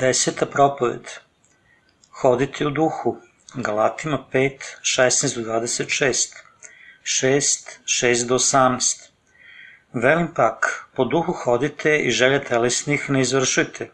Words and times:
Deseta 0.00 0.46
propoved. 0.46 1.08
Hodite 2.20 2.66
u 2.66 2.70
duhu. 2.70 3.18
Galatima 3.54 4.18
5, 4.32 4.52
16 4.82 5.34
do 5.34 5.42
26. 5.42 6.36
6, 7.02 7.80
6 7.84 8.26
do 8.26 8.38
18. 8.38 9.10
Velim 9.92 10.28
pak, 10.34 10.88
po 10.96 11.04
duhu 11.04 11.32
hodite 11.32 11.98
i 11.98 12.10
želje 12.10 12.44
telesnih 12.44 13.10
ne 13.10 13.20
izvršujte, 13.20 13.90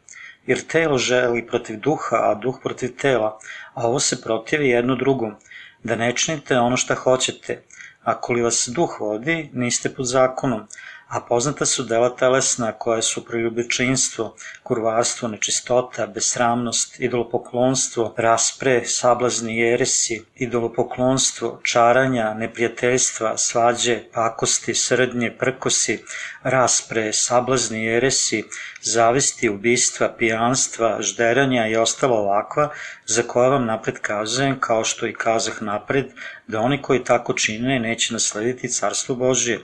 jer 0.47 0.67
telo 0.67 0.99
želi 0.99 1.47
protiv 1.47 1.81
duha, 1.81 2.17
a 2.17 2.35
duh 2.35 2.61
protiv 2.63 2.97
tela, 2.97 3.39
a 3.75 3.87
ovo 3.89 4.01
se 4.01 4.23
protivi 4.23 4.69
jedno 4.69 4.95
drugom, 4.95 5.35
da 5.83 5.97
ne 5.97 6.13
činite 6.17 6.59
ono 6.59 6.77
šta 6.77 6.95
hoćete. 6.95 7.63
Ako 8.03 8.33
li 8.33 8.43
vas 8.43 8.69
duh 8.69 9.01
vodi, 9.01 9.51
niste 9.53 9.95
pod 9.95 10.07
zakonom, 10.07 10.69
a 11.09 11.21
poznata 11.21 11.67
su 11.67 11.85
dela 11.85 12.17
telesna 12.17 12.73
koja 12.73 13.03
su 13.03 13.25
preljubičinstvo, 13.25 14.35
kurvarstvo, 14.63 15.29
nečistota, 15.29 16.07
besramnost, 16.07 17.01
idolopoklonstvo, 17.01 18.15
raspre, 18.17 18.83
sablazni 18.85 19.59
jeresi, 19.59 20.25
idolopoklonstvo, 20.35 21.61
čaranja, 21.63 22.35
neprijateljstva, 22.35 23.39
svađe, 23.39 24.01
pakosti, 24.13 24.75
srdnje, 24.75 25.31
prkosi, 25.39 26.03
raspre, 26.43 27.13
sablazni 27.13 27.85
jeresi, 27.85 28.45
zavisti, 28.83 29.49
ubistva, 29.49 30.15
pijanstva, 30.19 30.97
žderanja 31.01 31.67
i 31.67 31.77
ostalo 31.77 32.17
ovakva, 32.17 32.71
za 33.07 33.23
koja 33.23 33.49
vam 33.49 33.67
napred 33.67 33.99
kazujem, 33.99 34.61
kao 34.61 34.85
što 34.85 35.07
i 35.07 35.15
kazah 35.15 35.63
napred, 35.63 36.07
da 36.47 36.61
oni 36.61 36.83
koji 36.83 37.05
tako 37.05 37.33
čine 37.33 37.79
neće 37.79 38.13
naslediti 38.13 38.69
carstvo 38.69 39.15
Božije. 39.15 39.61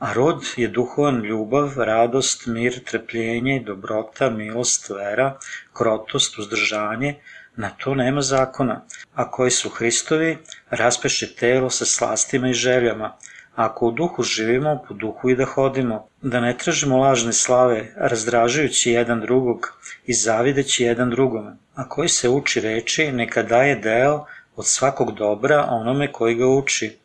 A 0.00 0.12
rod 0.12 0.44
je 0.56 0.68
duhovan 0.68 1.22
ljubav, 1.22 1.74
radost, 1.76 2.46
mir, 2.46 2.84
trpljenje, 2.84 3.60
dobrota, 3.66 4.30
milost, 4.30 4.88
vera, 4.90 5.38
krotost, 5.72 6.38
uzdržanje, 6.38 7.14
na 7.56 7.70
to 7.70 7.94
nema 7.94 8.20
zakona, 8.20 8.84
a 9.14 9.30
koji 9.30 9.50
su 9.50 9.68
Hristovi, 9.68 10.38
raspeše 10.70 11.34
telo 11.34 11.70
sa 11.70 11.84
slastima 11.84 12.48
i 12.48 12.52
željama, 12.52 13.16
ako 13.54 13.86
u 13.86 13.90
duhu 13.90 14.22
živimo, 14.22 14.84
po 14.88 14.94
duhu 14.94 15.30
i 15.30 15.36
da 15.36 15.44
hodimo, 15.44 16.06
da 16.22 16.40
ne 16.40 16.56
tražimo 16.58 16.98
lažne 16.98 17.32
slave, 17.32 17.92
razdražujući 17.96 18.92
jedan 18.92 19.20
drugog 19.20 19.68
i 20.06 20.14
zavideći 20.14 20.84
jedan 20.84 21.10
drugome, 21.10 21.56
a 21.74 21.88
koji 21.88 22.08
se 22.08 22.28
uči 22.28 22.60
reči, 22.60 23.12
neka 23.12 23.42
daje 23.42 23.76
deo 23.76 24.24
od 24.56 24.66
svakog 24.66 25.12
dobra 25.12 25.66
onome 25.70 26.12
koji 26.12 26.34
ga 26.34 26.46
uči. 26.46 26.96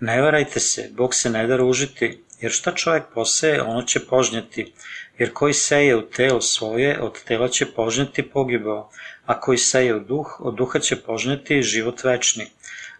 Ne 0.00 0.22
varajte 0.22 0.60
se, 0.60 0.90
Bog 0.96 1.14
se 1.14 1.30
ne 1.30 1.46
da 1.46 1.56
ružiti, 1.56 2.24
Jer 2.40 2.52
šta 2.52 2.74
čovjek 2.74 3.04
poseje, 3.14 3.62
ono 3.62 3.82
će 3.82 4.00
požnjeti, 4.06 4.72
jer 5.18 5.32
koji 5.32 5.54
seje 5.54 5.96
u 5.96 6.02
telo 6.02 6.40
svoje, 6.40 7.00
od 7.02 7.24
tela 7.24 7.48
će 7.48 7.66
požnjeti 7.66 8.22
pogibao, 8.22 8.90
a 9.26 9.40
koji 9.40 9.58
seje 9.58 9.94
u 9.94 10.00
duh, 10.00 10.36
od 10.40 10.54
duha 10.54 10.78
će 10.78 10.96
požnjeti 10.96 11.62
život 11.62 12.04
večni. 12.04 12.46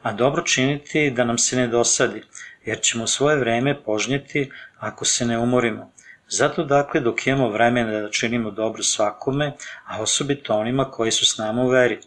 A 0.03 0.13
dobro 0.13 0.43
činiti 0.43 1.11
da 1.11 1.25
nam 1.25 1.39
se 1.39 1.57
ne 1.57 1.69
dosadi, 1.69 2.23
jer 2.65 2.81
ćemo 2.81 3.07
svoje 3.07 3.37
vreme 3.37 3.83
požnjeti 3.83 4.51
ako 4.79 5.05
se 5.05 5.27
ne 5.27 5.39
umorimo. 5.39 5.93
Zato 6.29 6.65
dakle 6.65 7.01
dok 7.01 7.27
imamo 7.27 7.49
vremena 7.49 8.01
da 8.01 8.11
činimo 8.11 8.51
dobro 8.51 8.83
svakome, 8.83 9.53
a 9.87 10.03
osobito 10.03 10.55
onima 10.55 10.91
koji 10.91 11.13
su 11.13 11.27
s 11.27 11.39
nama 11.39 11.63
u 11.63 11.69
veri. 11.69 12.01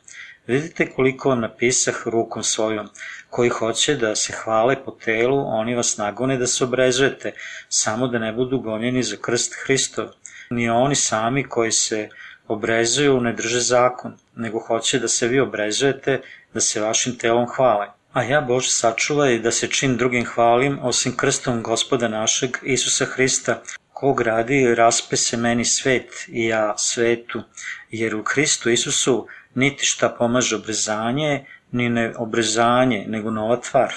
Vidite 0.47 0.89
koliko 0.95 1.36
napisah 1.36 2.08
rukom 2.08 2.44
svojom, 2.44 2.89
koji 3.30 3.49
hoće 3.49 3.95
da 3.95 4.16
se 4.16 4.33
hvale 4.33 4.75
po 4.86 4.91
telu, 4.91 5.44
oni 5.47 5.75
vas 5.75 5.97
nagone 5.97 6.38
da 6.38 6.47
se 6.47 6.63
obrezujete, 6.63 7.31
samo 7.69 8.08
da 8.08 8.19
ne 8.19 8.33
budu 8.33 8.59
gonjeni 8.59 9.03
za 9.03 9.17
krst 9.21 9.55
Hristov. 9.64 10.08
Ni 10.49 10.70
oni 10.70 10.95
sami 10.95 11.43
koji 11.43 11.71
se 11.71 12.09
obrezuju 12.48 13.21
ne 13.21 13.33
drže 13.33 13.59
zakon, 13.59 14.17
nego 14.36 14.59
hoće 14.59 14.99
da 14.99 15.08
se 15.08 15.27
vi 15.27 15.39
obrezujete, 15.39 16.21
da 16.53 16.59
se 16.59 16.82
vašim 16.82 17.17
telom 17.17 17.48
hvale. 17.48 17.87
A 18.14 18.23
ja, 18.23 18.42
Bože, 18.42 18.70
sačuvaj 18.70 19.39
da 19.39 19.52
se 19.52 19.67
čin 19.67 19.98
drugim 19.98 20.26
hvalim, 20.26 20.80
osim 20.82 21.17
krstom 21.17 21.64
gospoda 21.64 22.08
našeg, 22.08 22.58
Isusa 22.64 23.05
Hrista, 23.05 23.61
ko 23.93 24.14
gradi 24.14 24.76
raspe 24.76 25.17
se 25.17 25.37
meni 25.37 25.65
svet 25.65 26.26
i 26.27 26.45
ja 26.45 26.77
svetu, 26.77 27.42
jer 27.89 28.15
u 28.15 28.23
Hristu 28.23 28.70
Isusu 28.70 29.27
niti 29.55 29.86
šta 29.86 30.09
pomaže 30.09 30.55
obrezanje, 30.55 31.45
ni 31.71 31.89
ne 31.89 32.14
obrezanje, 32.17 33.05
nego 33.08 33.31
nova 33.31 33.61
tvar. 33.61 33.93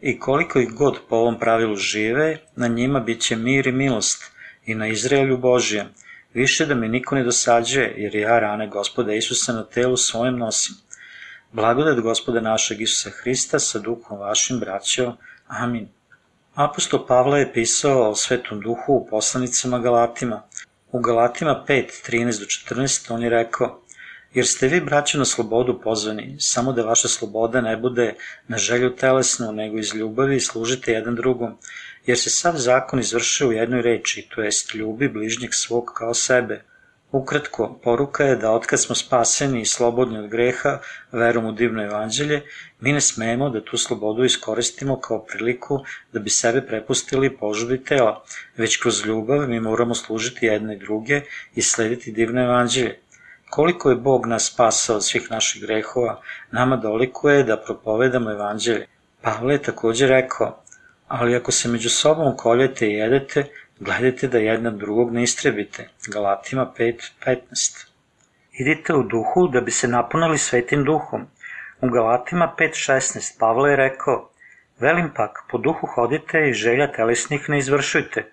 I 0.00 0.18
koliko 0.18 0.60
ih 0.60 0.72
god 0.74 0.98
po 1.08 1.16
ovom 1.16 1.38
pravilu 1.38 1.76
žive, 1.76 2.38
na 2.56 2.68
njima 2.68 3.00
bit 3.00 3.20
će 3.20 3.36
mir 3.36 3.66
i 3.66 3.72
milost 3.72 4.32
i 4.66 4.74
na 4.74 4.86
Izraelju 4.88 5.36
Božijem. 5.36 5.86
Više 6.34 6.66
da 6.66 6.74
mi 6.74 6.88
niko 6.88 7.14
ne 7.14 7.24
dosađuje, 7.24 7.94
jer 7.96 8.14
ja 8.14 8.38
rane 8.38 8.68
gospoda 8.68 9.14
Isusa 9.14 9.52
na 9.52 9.64
telu 9.64 9.96
svojem 9.96 10.38
nosim. 10.38 10.76
Blagodat 11.52 12.00
gospoda 12.00 12.40
našeg 12.40 12.80
Isusa 12.80 13.10
Hrista 13.10 13.58
sa 13.58 13.78
duhom 13.78 14.18
vašim, 14.18 14.60
braćo. 14.60 15.16
Amin. 15.46 15.88
Apostol 16.54 17.06
Pavle 17.06 17.40
je 17.40 17.52
pisao 17.52 18.10
o 18.10 18.14
svetom 18.14 18.60
duhu 18.60 18.92
u 18.92 19.06
poslanicama 19.10 19.78
Galatima. 19.78 20.42
U 20.92 21.00
Galatima 21.00 21.64
5, 21.68 22.10
13 22.10 22.40
do 22.40 22.74
14 22.74 23.14
on 23.14 23.22
je 23.22 23.30
rekao 23.30 23.81
Jer 24.34 24.46
ste 24.46 24.68
vi, 24.68 24.80
braćo, 24.80 25.18
na 25.18 25.24
slobodu 25.24 25.80
pozvani, 25.80 26.36
samo 26.40 26.72
da 26.72 26.82
vaša 26.82 27.08
sloboda 27.08 27.60
ne 27.60 27.76
bude 27.76 28.14
na 28.48 28.58
želju 28.58 28.96
telesnu, 28.96 29.52
nego 29.52 29.78
iz 29.78 29.94
ljubavi 29.94 30.40
služite 30.40 30.92
jedan 30.92 31.14
drugom, 31.14 31.58
jer 32.06 32.18
se 32.18 32.30
sav 32.30 32.56
zakon 32.56 33.00
izvršio 33.00 33.48
u 33.48 33.52
jednoj 33.52 33.82
reči, 33.82 34.28
to 34.34 34.42
jest 34.42 34.74
ljubi 34.74 35.08
bližnjeg 35.08 35.50
svog 35.54 35.92
kao 35.96 36.14
sebe. 36.14 36.62
Ukratko, 37.12 37.80
poruka 37.84 38.24
je 38.24 38.36
da 38.36 38.50
otkad 38.50 38.80
smo 38.80 38.94
spaseni 38.94 39.60
i 39.60 39.66
slobodni 39.66 40.18
od 40.18 40.28
greha, 40.28 40.78
verom 41.12 41.46
u 41.46 41.52
divno 41.52 41.84
evanđelje, 41.84 42.42
mi 42.80 42.92
ne 42.92 43.00
smemo 43.00 43.50
da 43.50 43.64
tu 43.64 43.76
slobodu 43.76 44.24
iskoristimo 44.24 45.00
kao 45.00 45.24
priliku 45.24 45.84
da 46.12 46.20
bi 46.20 46.30
sebe 46.30 46.66
prepustili 46.66 47.36
požubi 47.36 47.84
tela, 47.84 48.24
već 48.56 48.76
kroz 48.76 49.06
ljubav 49.06 49.48
mi 49.48 49.60
moramo 49.60 49.94
služiti 49.94 50.46
jedne 50.46 50.74
i 50.74 50.78
druge 50.78 51.20
i 51.54 51.62
slediti 51.62 52.12
divno 52.12 52.42
evanđelje. 52.44 53.01
Koliko 53.52 53.90
je 53.90 53.96
Bog 53.96 54.26
nas 54.26 54.44
spasao 54.52 54.96
od 54.96 55.04
svih 55.04 55.30
naših 55.30 55.62
grehova, 55.62 56.20
nama 56.50 56.76
dolikuje 56.76 57.42
da 57.44 57.56
propovedamo 57.56 58.30
evanđelje. 58.30 58.86
Pavle 59.22 59.54
je 59.54 59.62
takođe 59.62 60.06
rekao, 60.06 60.62
ali 61.08 61.36
ako 61.36 61.52
se 61.52 61.68
među 61.68 61.90
sobom 61.90 62.36
koljete 62.36 62.86
i 62.86 62.94
jedete, 62.94 63.44
gledajte 63.80 64.28
da 64.28 64.38
jedan 64.38 64.78
drugog 64.78 65.12
ne 65.12 65.22
istrebite. 65.22 65.88
Galatima 66.08 66.72
5.15 66.78 67.86
Idite 68.52 68.94
u 68.94 69.02
duhu 69.02 69.48
da 69.48 69.60
bi 69.60 69.70
se 69.70 69.88
napunili 69.88 70.38
svetim 70.38 70.84
duhom. 70.84 71.26
U 71.80 71.88
Galatima 71.88 72.54
5.16 72.58 73.38
Pavle 73.38 73.70
je 73.70 73.76
rekao, 73.76 74.30
Velim 74.80 75.10
pak, 75.16 75.44
po 75.50 75.58
duhu 75.58 75.86
hodite 75.94 76.48
i 76.48 76.52
želja 76.52 76.92
telesnih 76.92 77.48
ne 77.48 77.58
izvršujte. 77.58 78.24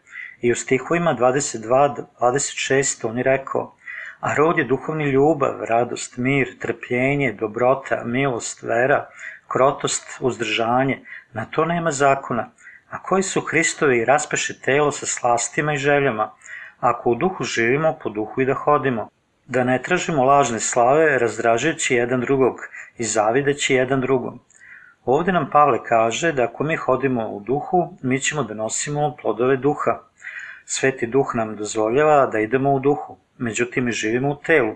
I 0.42 0.52
u 0.52 0.56
stihovima 0.56 1.16
22-26 1.20 3.08
on 3.08 3.18
je 3.18 3.24
rekao, 3.24 3.76
a 4.20 4.34
rod 4.36 4.58
je 4.58 4.64
duhovni 4.64 5.12
ljubav, 5.12 5.64
radost, 5.70 6.18
mir, 6.18 6.58
trpljenje, 6.60 7.34
dobrota, 7.34 8.02
milost, 8.06 8.64
vera, 8.64 9.06
krotost, 9.48 10.18
uzdržanje, 10.20 11.02
na 11.34 11.46
to 11.46 11.66
nema 11.66 11.92
zakona. 11.92 12.50
A 12.90 13.04
koji 13.04 13.24
su 13.24 13.42
Hristovi 13.42 13.98
i 13.98 14.06
raspeše 14.06 14.60
telo 14.62 14.92
sa 14.92 15.06
slastima 15.06 15.74
i 15.74 15.78
željama, 15.78 16.32
ako 16.80 17.10
u 17.10 17.16
duhu 17.16 17.44
živimo, 17.44 17.98
po 18.04 18.10
duhu 18.10 18.42
i 18.42 18.46
da 18.46 18.54
hodimo. 18.54 19.10
Da 19.46 19.64
ne 19.64 19.82
tražimo 19.82 20.24
lažne 20.24 20.60
slave, 20.60 21.20
razdražujući 21.20 21.96
jedan 21.96 22.22
drugog 22.22 22.56
i 22.98 23.04
zavideći 23.04 23.74
jedan 23.74 24.02
drugom. 24.02 24.40
Ovde 25.06 25.32
nam 25.32 25.50
Pavle 25.52 25.80
kaže 25.84 26.32
da 26.32 26.44
ako 26.44 26.64
mi 26.64 26.76
hodimo 26.76 27.28
u 27.30 27.40
duhu, 27.40 27.98
mi 28.02 28.20
ćemo 28.20 28.44
da 28.44 28.54
nosimo 28.54 29.16
plodove 29.22 29.58
duha. 29.58 30.00
Sveti 30.66 31.08
duh 31.08 31.32
nam 31.36 31.56
dozvoljava 31.56 32.26
da 32.26 32.40
idemo 32.40 32.74
u 32.74 32.80
duhu 32.80 33.18
međutim 33.40 33.86
mi 33.86 33.92
živimo 33.92 34.30
u 34.30 34.36
telu. 34.46 34.76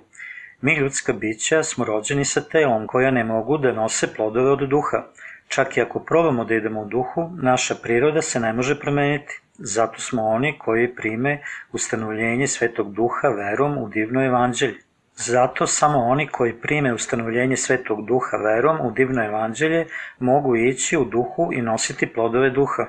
Mi 0.62 0.76
ljudska 0.76 1.14
bića 1.14 1.64
smo 1.64 1.86
rođeni 1.86 2.26
sa 2.26 2.42
telom 2.42 2.88
koja 2.88 3.12
ne 3.12 3.24
mogu 3.24 3.58
da 3.58 3.74
nose 3.74 4.14
plodove 4.16 4.52
od 4.52 4.70
duha. 4.70 5.04
Čak 5.48 5.78
i 5.78 5.82
ako 5.82 6.00
probamo 6.00 6.46
da 6.46 6.56
idemo 6.56 6.82
u 6.82 6.86
duhu, 6.86 7.30
naša 7.42 7.76
priroda 7.76 8.22
se 8.22 8.40
ne 8.40 8.54
može 8.54 8.80
promeniti. 8.80 9.40
Zato 9.58 10.00
smo 10.00 10.24
oni 10.24 10.60
koji 10.60 10.96
prime 10.96 11.42
ustanovljenje 11.72 12.48
Svetog 12.48 12.94
Duha 12.94 13.28
verom 13.28 13.78
u 13.78 13.90
divno 13.90 14.26
evanđelje. 14.26 14.78
Zato 15.16 15.68
samo 15.68 16.00
oni 16.00 16.28
koji 16.28 16.54
prime 16.54 16.94
ustanovljenje 16.94 17.58
Svetog 17.58 18.06
Duha 18.06 18.38
verom 18.38 18.82
u 18.82 18.92
divno 18.92 19.26
evanđelje 19.26 19.86
mogu 20.20 20.56
ići 20.56 20.98
u 20.98 21.06
duhu 21.06 21.50
i 21.54 21.62
nositi 21.62 22.14
plodove 22.14 22.50
duha. 22.50 22.86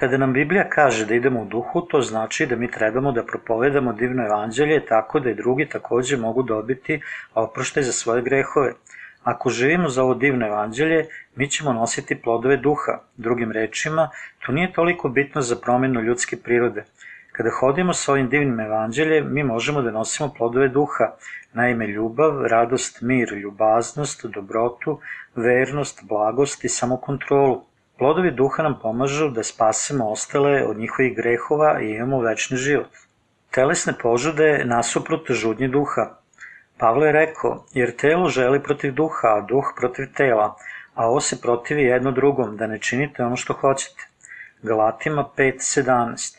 Kada 0.00 0.16
nam 0.16 0.32
Biblija 0.32 0.68
kaže 0.68 1.04
da 1.06 1.14
idemo 1.14 1.40
u 1.42 1.44
duhu, 1.44 1.80
to 1.80 2.00
znači 2.00 2.46
da 2.46 2.56
mi 2.56 2.70
trebamo 2.70 3.12
da 3.12 3.24
propovedamo 3.24 3.92
divno 3.92 4.24
evanđelje 4.26 4.86
tako 4.86 5.20
da 5.20 5.30
i 5.30 5.34
drugi 5.34 5.66
takođe 5.68 6.16
mogu 6.16 6.42
dobiti 6.42 7.00
oproštaj 7.34 7.82
za 7.82 7.92
svoje 7.92 8.22
grehove. 8.22 8.72
Ako 9.24 9.50
živimo 9.50 9.88
za 9.88 10.02
ovo 10.02 10.14
divno 10.14 10.46
evanđelje, 10.46 11.06
mi 11.36 11.48
ćemo 11.48 11.72
nositi 11.72 12.20
plodove 12.22 12.56
duha. 12.56 12.98
Drugim 13.16 13.52
rečima, 13.52 14.08
to 14.46 14.52
nije 14.52 14.72
toliko 14.72 15.08
bitno 15.08 15.42
za 15.42 15.56
promenu 15.56 16.00
ljudske 16.00 16.36
prirode. 16.36 16.84
Kada 17.32 17.50
hodimo 17.60 17.92
sa 17.92 18.12
ovim 18.12 18.28
divnim 18.28 18.60
evanđeljem, 18.60 19.32
mi 19.34 19.44
možemo 19.44 19.82
da 19.82 19.90
nosimo 19.90 20.32
plodove 20.38 20.68
duha, 20.68 21.12
naime 21.52 21.86
ljubav, 21.86 22.46
radost, 22.46 23.02
mir, 23.02 23.32
ljubaznost, 23.32 24.26
dobrotu, 24.26 25.00
vernost, 25.36 26.04
blagost 26.08 26.64
i 26.64 26.68
samokontrolu. 26.68 27.69
Plodovi 28.00 28.30
duha 28.30 28.62
nam 28.62 28.74
pomažu 28.82 29.26
da 29.28 29.42
spasemo 29.44 30.04
ostale 30.10 30.50
od 30.66 30.78
njihovih 30.78 31.16
grehova 31.16 31.80
i 31.80 31.90
imamo 31.90 32.20
večni 32.20 32.56
život. 32.56 32.88
Telesne 33.50 33.92
požude 34.02 34.64
nasuprot 34.64 35.30
žudnji 35.30 35.68
duha. 35.68 36.06
Pavle 36.78 37.06
je 37.06 37.12
rekao, 37.12 37.64
jer 37.72 37.96
telo 37.96 38.28
želi 38.28 38.62
protiv 38.62 38.94
duha, 38.94 39.28
a 39.28 39.40
duh 39.48 39.74
protiv 39.76 40.06
tela, 40.16 40.56
a 40.94 41.08
ovo 41.08 41.20
se 41.20 41.40
protivi 41.40 41.82
jedno 41.82 42.10
drugom, 42.10 42.56
da 42.56 42.66
ne 42.66 42.78
činite 42.78 43.24
ono 43.24 43.36
što 43.36 43.54
hoćete. 43.54 44.08
Galatima 44.62 45.28
5.17 45.36 46.38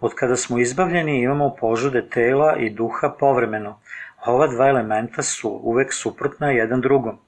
Od 0.00 0.14
kada 0.14 0.36
smo 0.36 0.58
izbavljeni 0.58 1.22
imamo 1.22 1.54
požude 1.60 2.08
tela 2.08 2.56
i 2.56 2.70
duha 2.70 3.14
povremeno. 3.20 3.78
Ova 4.26 4.46
dva 4.46 4.68
elementa 4.68 5.22
su 5.22 5.60
uvek 5.62 5.94
suprotna 5.94 6.50
jedan 6.50 6.80
drugom. 6.80 7.18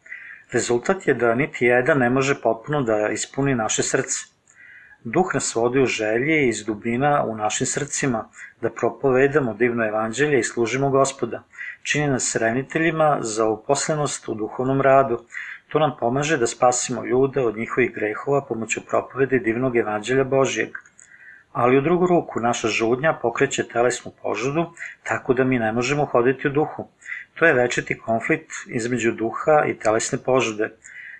Rezultat 0.53 1.07
je 1.07 1.15
da 1.15 1.35
niti 1.35 1.65
jedan 1.65 1.99
ne 1.99 2.11
može 2.11 2.35
potpuno 2.43 2.83
da 2.83 3.09
ispuni 3.09 3.55
naše 3.55 3.83
srce. 3.83 4.19
Duh 5.05 5.35
nas 5.35 5.55
vodi 5.55 5.81
u 5.83 5.87
želje 5.87 6.49
iz 6.49 6.65
dubina 6.65 7.25
u 7.25 7.37
našim 7.37 7.67
srcima, 7.67 8.29
da 8.61 8.71
propovedamo 8.71 9.55
divno 9.55 9.87
evanđelje 9.87 10.39
i 10.39 10.43
služimo 10.43 10.91
gospoda. 10.91 11.43
Čini 11.83 12.07
nas 12.07 12.37
reniteljima 12.37 13.19
za 13.21 13.49
uposlenost 13.49 14.29
u 14.29 14.35
duhovnom 14.35 14.81
radu. 14.81 15.19
To 15.69 15.79
nam 15.79 15.97
pomaže 16.01 16.37
da 16.37 16.47
spasimo 16.47 17.05
ljude 17.05 17.41
od 17.41 17.57
njihovih 17.57 17.95
grehova 17.95 18.45
pomoću 18.49 18.81
propovede 18.87 19.39
divnog 19.39 19.77
evanđelja 19.77 20.25
Božijeg 20.25 20.77
ali 21.53 21.79
u 21.79 21.81
drugu 21.81 22.07
ruku 22.07 22.41
naša 22.41 22.69
žudnja 22.69 23.19
pokreće 23.23 23.69
telesnu 23.69 24.13
požudu, 24.23 24.67
tako 25.03 25.35
da 25.35 25.45
mi 25.45 25.59
ne 25.59 25.73
možemo 25.73 26.05
hoditi 26.05 26.49
u 26.49 26.51
duhu. 26.51 26.89
To 27.35 27.47
je 27.47 27.55
večeti 27.55 27.99
konflikt 27.99 28.51
između 28.67 29.13
duha 29.13 29.65
i 29.67 29.75
telesne 29.79 30.19
požude. 30.19 30.71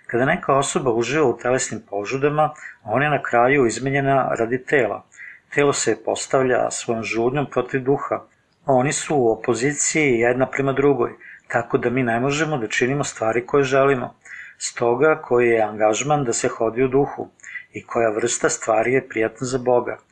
Kada 0.07 0.25
neka 0.25 0.53
osoba 0.57 0.91
uživa 0.91 1.25
u 1.25 1.37
telesnim 1.37 1.81
požudama, 1.89 2.53
on 2.83 3.03
je 3.03 3.09
na 3.09 3.21
kraju 3.21 3.65
izmenjena 3.65 4.35
radi 4.39 4.63
tela. 4.65 5.05
Telo 5.53 5.73
se 5.73 6.03
postavlja 6.05 6.71
svojom 6.71 7.03
žudnjom 7.03 7.45
protiv 7.51 7.83
duha. 7.83 8.21
Oni 8.65 8.93
su 8.93 9.15
u 9.15 9.31
opoziciji 9.31 10.19
jedna 10.19 10.45
prema 10.45 10.73
drugoj, 10.73 11.11
tako 11.47 11.77
da 11.77 11.89
mi 11.89 12.03
ne 12.03 12.19
možemo 12.19 12.57
da 12.57 12.67
činimo 12.67 13.03
stvari 13.03 13.45
koje 13.45 13.63
želimo. 13.63 14.15
Stoga 14.57 15.21
koji 15.21 15.49
je 15.49 15.61
angažman 15.61 16.23
da 16.23 16.33
se 16.33 16.47
hodi 16.47 16.83
u 16.83 16.87
duhu 16.87 17.29
i 17.73 17.85
koja 17.85 18.09
vrsta 18.09 18.49
stvari 18.49 18.93
je 18.93 19.07
prijatna 19.07 19.47
za 19.47 19.57
Boga– 19.57 19.97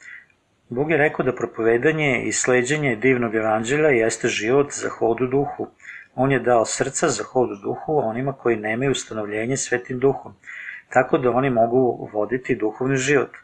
Bog 0.72 0.92
je 0.92 0.98
rekao 0.98 1.26
da 1.26 1.36
propovedanje 1.36 2.24
i 2.26 2.32
sleđenje 2.32 2.96
divnog 2.96 3.36
evanđelja 3.36 3.90
jeste 3.90 4.28
život 4.28 4.72
za 4.74 4.90
hod 4.90 5.22
u 5.22 5.28
duhu. 5.28 5.68
On 6.22 6.32
je 6.32 6.40
dao 6.40 6.66
srca 6.66 7.08
za 7.10 7.24
hod 7.24 7.52
u 7.52 7.56
duhu 7.56 7.98
onima 7.98 8.34
koji 8.34 8.56
nemaju 8.56 8.92
ustanovljenje 8.92 9.58
svetim 9.58 10.00
duhom, 10.00 10.34
tako 10.90 11.18
da 11.18 11.32
oni 11.32 11.50
mogu 11.50 12.10
voditi 12.14 12.56
duhovni 12.56 12.98
život. 12.98 13.38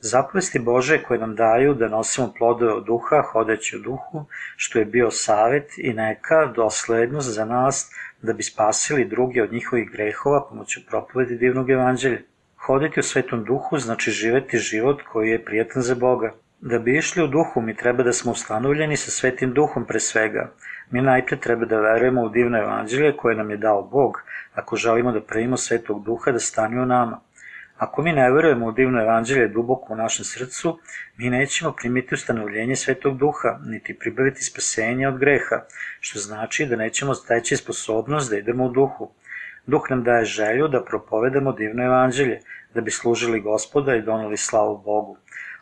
Zapovesti 0.00 0.58
Bože 0.58 1.02
koje 1.02 1.20
nam 1.20 1.34
daju 1.34 1.74
da 1.74 1.88
nosimo 1.88 2.32
plodove 2.38 2.72
od 2.72 2.84
duha, 2.84 3.22
hodeći 3.32 3.76
u 3.76 3.80
duhu, 3.80 4.24
što 4.56 4.78
je 4.78 4.84
bio 4.84 5.10
savet 5.10 5.78
i 5.78 5.92
neka 5.92 6.46
doslednost 6.56 7.34
za 7.34 7.44
nas 7.44 7.90
da 8.22 8.32
bi 8.32 8.42
spasili 8.42 9.04
druge 9.04 9.42
od 9.42 9.52
njihovih 9.52 9.90
grehova 9.90 10.46
pomoću 10.48 10.80
propovedi 10.90 11.36
divnog 11.36 11.70
evanđelja. 11.70 12.18
Hoditi 12.66 13.00
u 13.00 13.02
svetom 13.02 13.44
duhu 13.44 13.78
znači 13.78 14.10
živeti 14.10 14.58
život 14.58 15.02
koji 15.12 15.30
je 15.30 15.44
prijatan 15.44 15.82
za 15.82 15.94
Boga. 15.94 16.34
Da 16.60 16.78
bi 16.78 16.96
išli 16.96 17.22
u 17.24 17.26
duhu, 17.26 17.60
mi 17.60 17.76
treba 17.76 18.02
da 18.02 18.12
smo 18.12 18.32
ustanovljeni 18.32 18.96
sa 18.96 19.10
svetim 19.10 19.52
duhom 19.54 19.86
pre 19.86 20.00
svega. 20.00 20.50
Mi 20.90 21.02
najpre 21.02 21.36
treba 21.36 21.64
da 21.64 21.80
verujemo 21.80 22.22
u 22.22 22.28
divno 22.28 22.58
evanđelje 22.58 23.16
koje 23.16 23.36
nam 23.36 23.50
je 23.50 23.56
dao 23.56 23.82
Bog, 23.82 24.22
ako 24.54 24.76
želimo 24.76 25.12
da 25.12 25.20
primimo 25.20 25.56
svetog 25.56 26.04
duha 26.04 26.32
da 26.32 26.38
stane 26.38 26.82
u 26.82 26.86
nama. 26.86 27.20
Ako 27.76 28.02
mi 28.02 28.12
ne 28.12 28.30
verujemo 28.32 28.66
u 28.66 28.72
divno 28.72 29.02
evanđelje 29.02 29.48
duboko 29.48 29.92
u 29.92 29.96
našem 29.96 30.24
srcu, 30.24 30.78
mi 31.16 31.30
nećemo 31.30 31.72
primiti 31.72 32.14
ustanovljenje 32.14 32.76
svetog 32.76 33.18
duha, 33.18 33.58
niti 33.66 33.98
pribaviti 33.98 34.44
spasenje 34.44 35.08
od 35.08 35.18
greha, 35.18 35.60
što 36.00 36.18
znači 36.18 36.66
da 36.66 36.76
nećemo 36.76 37.14
steći 37.14 37.56
sposobnost 37.56 38.30
da 38.30 38.38
idemo 38.38 38.64
u 38.64 38.72
duhu. 38.72 39.10
Duh 39.66 39.82
nam 39.90 40.04
daje 40.04 40.24
želju 40.24 40.68
da 40.68 40.84
propovedamo 40.84 41.52
divno 41.52 41.84
evanđelje, 41.84 42.40
da 42.74 42.80
bi 42.80 42.90
služili 42.90 43.40
gospoda 43.40 43.94
i 43.94 44.02
donali 44.02 44.36
slavu 44.36 44.78
Bogu. 44.84 45.16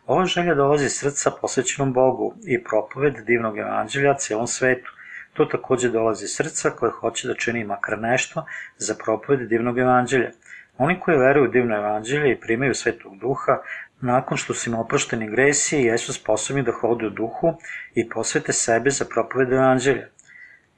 Ova 0.06 0.24
želja 0.24 0.54
dolazi 0.54 0.84
iz 0.86 0.92
srca 0.92 1.30
posvećenom 1.40 1.92
Bogu 1.92 2.34
i 2.46 2.64
propoved 2.64 3.14
divnog 3.26 3.58
evanđelja 3.58 4.14
cijelom 4.14 4.46
svetu. 4.46 4.95
To 5.36 5.44
takođe 5.44 5.88
dolazi 5.88 6.24
iz 6.24 6.34
srca 6.36 6.70
koje 6.70 6.92
hoće 6.92 7.28
da 7.28 7.34
čini 7.34 7.64
makar 7.64 7.98
nešto 7.98 8.44
za 8.78 8.94
propoved 9.04 9.48
divnog 9.48 9.78
evanđelja. 9.78 10.30
Oni 10.78 11.00
koji 11.00 11.18
veruju 11.18 11.44
u 11.44 11.52
divno 11.52 11.76
evanđelje 11.76 12.32
i 12.32 12.40
primaju 12.40 12.74
svetog 12.74 13.18
duha, 13.18 13.58
nakon 14.00 14.36
što 14.36 14.54
su 14.54 14.70
im 14.70 14.76
oprošteni 14.76 15.30
gresi, 15.30 15.76
jesu 15.76 16.12
sposobni 16.12 16.62
da 16.62 16.72
hodu 16.72 17.06
u 17.06 17.10
duhu 17.10 17.54
i 17.94 18.08
posvete 18.08 18.52
sebe 18.52 18.90
za 18.90 19.04
propoved 19.04 19.52
evanđelja. 19.52 20.06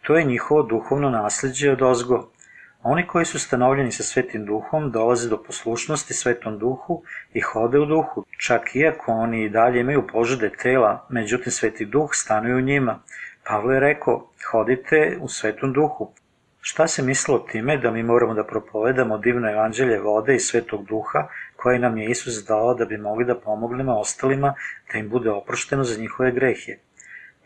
To 0.03 0.17
je 0.17 0.25
njihovo 0.25 0.63
duhovno 0.63 1.11
nasledđe 1.11 1.73
od 1.73 1.83
ozgo. 1.83 2.31
Oni 2.83 3.07
koji 3.07 3.25
su 3.25 3.39
stanovljeni 3.39 3.93
sa 3.93 4.03
svetim 4.03 4.47
duhom 4.47 4.91
dolaze 4.91 5.29
do 5.29 5.43
poslušnosti 5.43 6.15
svetom 6.15 6.59
duhu 6.59 7.03
i 7.35 7.41
hode 7.41 7.79
u 7.79 7.87
duhu, 7.87 8.25
čak 8.39 8.63
iako 8.75 9.13
oni 9.13 9.45
i 9.45 9.49
dalje 9.49 9.81
imaju 9.81 10.07
požade 10.13 10.51
tela, 10.63 11.07
međutim 11.09 11.53
sveti 11.53 11.85
duh 11.85 12.11
stanuje 12.13 12.55
u 12.55 12.61
njima. 12.61 13.01
Pavle 13.49 13.75
je 13.75 13.81
rekao, 13.81 14.29
hodite 14.51 15.19
u 15.21 15.29
svetom 15.29 15.73
duhu. 15.73 16.11
Šta 16.61 16.87
se 16.87 17.03
mislilo 17.03 17.39
time 17.39 17.77
da 17.77 17.91
mi 17.91 18.03
moramo 18.03 18.35
da 18.35 18.45
propovedamo 18.45 19.19
divno 19.19 19.51
evanđelje 19.51 20.01
vode 20.01 20.35
i 20.35 20.41
svetog 20.41 20.85
duha 20.87 21.29
koje 21.57 21.79
nam 21.79 21.99
je 21.99 22.11
Isus 22.11 22.45
dao 22.49 22.75
da 22.75 22.85
bi 22.85 22.99
mogli 22.99 23.25
da 23.25 23.35
pomognemo 23.35 23.99
ostalima 24.01 24.55
da 24.93 24.99
im 24.99 25.09
bude 25.09 25.31
oprošteno 25.31 25.85
za 25.85 26.01
njihove 26.01 26.33
grehe? 26.33 26.77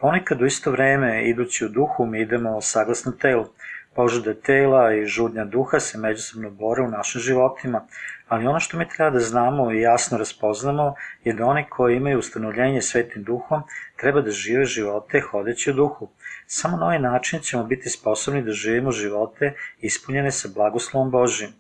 Ponekad 0.00 0.43
u 0.43 0.46
isto 0.46 0.70
vreme, 0.70 1.25
idući 1.25 1.64
u 1.64 1.69
duhu, 1.69 2.06
mi 2.06 2.20
idemo 2.20 2.60
saglasno 2.60 3.12
telu. 3.12 3.46
Požude 3.94 4.34
tela 4.34 4.94
i 4.94 5.06
žudnja 5.06 5.44
duha 5.44 5.81
se 5.81 5.98
međusobno 5.98 6.50
bore 6.50 6.82
u 6.82 6.88
našim 6.88 7.20
životima, 7.20 7.87
ali 8.32 8.46
ono 8.46 8.61
što 8.61 8.76
mi 8.79 8.88
treba 8.88 9.11
da 9.11 9.20
znamo 9.20 9.72
i 9.72 9.81
jasno 9.81 10.19
raspoznamo 10.19 10.94
je 11.24 11.32
da 11.32 11.46
oni 11.46 11.65
koji 11.70 11.96
imaju 11.96 12.19
ustanovljenje 12.19 12.82
svetim 12.82 13.22
duhom 13.22 13.62
treba 13.96 14.20
da 14.20 14.31
žive 14.31 14.65
živote 14.65 15.20
hodeći 15.20 15.70
u 15.70 15.74
duhu. 15.74 16.08
Samo 16.46 16.77
na 16.77 16.84
ovaj 16.84 16.98
način 16.98 17.41
ćemo 17.41 17.65
biti 17.65 17.91
sposobni 17.91 18.43
da 18.43 18.53
živimo 18.53 18.93
živote 18.93 19.53
ispunjene 19.81 20.31
sa 20.31 20.48
blagoslovom 20.55 21.10
Božim. 21.10 21.53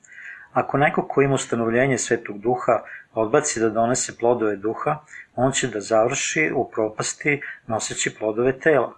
Ako 0.52 0.78
neko 0.78 1.06
ko 1.08 1.22
ima 1.22 1.34
ustanovljenje 1.34 1.98
svetog 1.98 2.38
duha 2.38 2.80
odbaci 3.12 3.60
da 3.60 3.70
donese 3.70 4.16
plodove 4.18 4.56
duha, 4.56 4.96
on 5.36 5.52
će 5.52 5.68
da 5.68 5.80
završi 5.80 6.50
u 6.54 6.70
propasti 6.70 7.40
noseći 7.66 8.14
plodove 8.18 8.58
tela. 8.58 8.92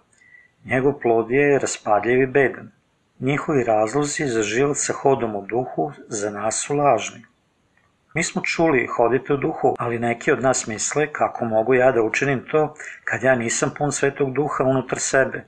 Njegov 0.65 0.99
plod 0.99 1.31
je 1.31 1.59
raspadljiv 1.59 2.21
i 2.21 2.27
bedan. 2.27 2.71
Njihovi 3.19 3.63
razlozi 3.63 4.27
za 4.27 4.43
život 4.43 4.77
sa 4.77 4.93
hodom 4.93 5.35
u 5.35 5.45
duhu 5.45 5.91
za 6.07 6.29
nas 6.29 6.63
su 6.67 6.75
lažni. 6.75 7.34
Mi 8.15 8.23
smo 8.23 8.41
čuli 8.41 8.87
hodite 8.87 9.33
u 9.33 9.37
duhu, 9.37 9.75
ali 9.79 9.99
neki 9.99 10.31
od 10.31 10.41
nas 10.41 10.67
misle 10.67 11.07
kako 11.13 11.45
mogu 11.45 11.73
ja 11.73 11.91
da 11.91 12.01
učinim 12.01 12.45
to 12.51 12.75
kad 13.03 13.23
ja 13.23 13.35
nisam 13.35 13.71
pun 13.77 13.91
svetog 13.91 14.33
duha 14.33 14.63
unutar 14.63 14.99
sebe. 14.99 15.43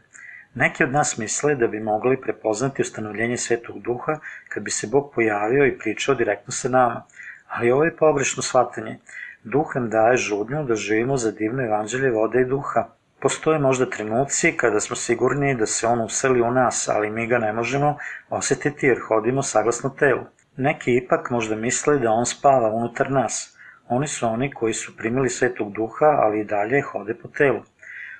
Neki 0.55 0.83
od 0.83 0.91
nas 0.91 1.17
misle 1.17 1.55
da 1.55 1.67
bi 1.67 1.79
mogli 1.79 2.21
prepoznati 2.21 2.81
ustanovljenje 2.81 3.38
svetog 3.38 3.79
duha 3.79 4.19
kad 4.50 4.63
bi 4.63 4.71
se 4.71 4.88
Bog 4.88 5.12
pojavio 5.15 5.65
i 5.65 5.77
pričao 5.77 6.15
direktno 6.15 6.51
sa 6.51 6.69
nama. 6.69 7.03
Ali 7.47 7.71
ovo 7.71 7.83
je 7.83 7.95
pogrešno 7.95 8.43
shvatanje. 8.43 9.00
Duh 9.43 9.75
nam 9.75 9.89
daje 9.89 10.17
žudnju 10.17 10.63
da 10.63 10.75
živimo 10.75 11.17
za 11.17 11.31
divno 11.31 11.63
evanđelje 11.63 12.12
vode 12.12 12.41
i 12.41 12.45
duha. 12.45 12.88
Postoje 13.19 13.59
možda 13.59 13.89
trenuci 13.89 14.57
kada 14.57 14.79
smo 14.79 14.95
sigurni 14.95 15.55
da 15.55 15.65
se 15.65 15.88
on 15.88 16.01
useli 16.01 16.41
u 16.41 16.51
nas, 16.51 16.89
ali 16.89 17.09
mi 17.09 17.27
ga 17.27 17.38
ne 17.38 17.53
možemo 17.53 17.97
osetiti 18.29 18.88
jer 18.88 19.00
hodimo 19.07 19.43
saglasno 19.43 19.89
telu. 19.89 20.24
Neki 20.57 20.97
ipak 20.97 21.29
možda 21.29 21.55
misle 21.55 21.99
da 21.99 22.11
on 22.11 22.25
spava 22.25 22.69
unutar 22.69 23.11
nas. 23.11 23.57
Oni 23.89 24.07
su 24.07 24.27
oni 24.27 24.51
koji 24.53 24.73
su 24.73 24.97
primili 24.97 25.29
svetog 25.29 25.73
duha, 25.73 26.05
ali 26.05 26.41
i 26.41 26.45
dalje 26.45 26.81
hode 26.81 27.13
po 27.13 27.27
telu. 27.27 27.61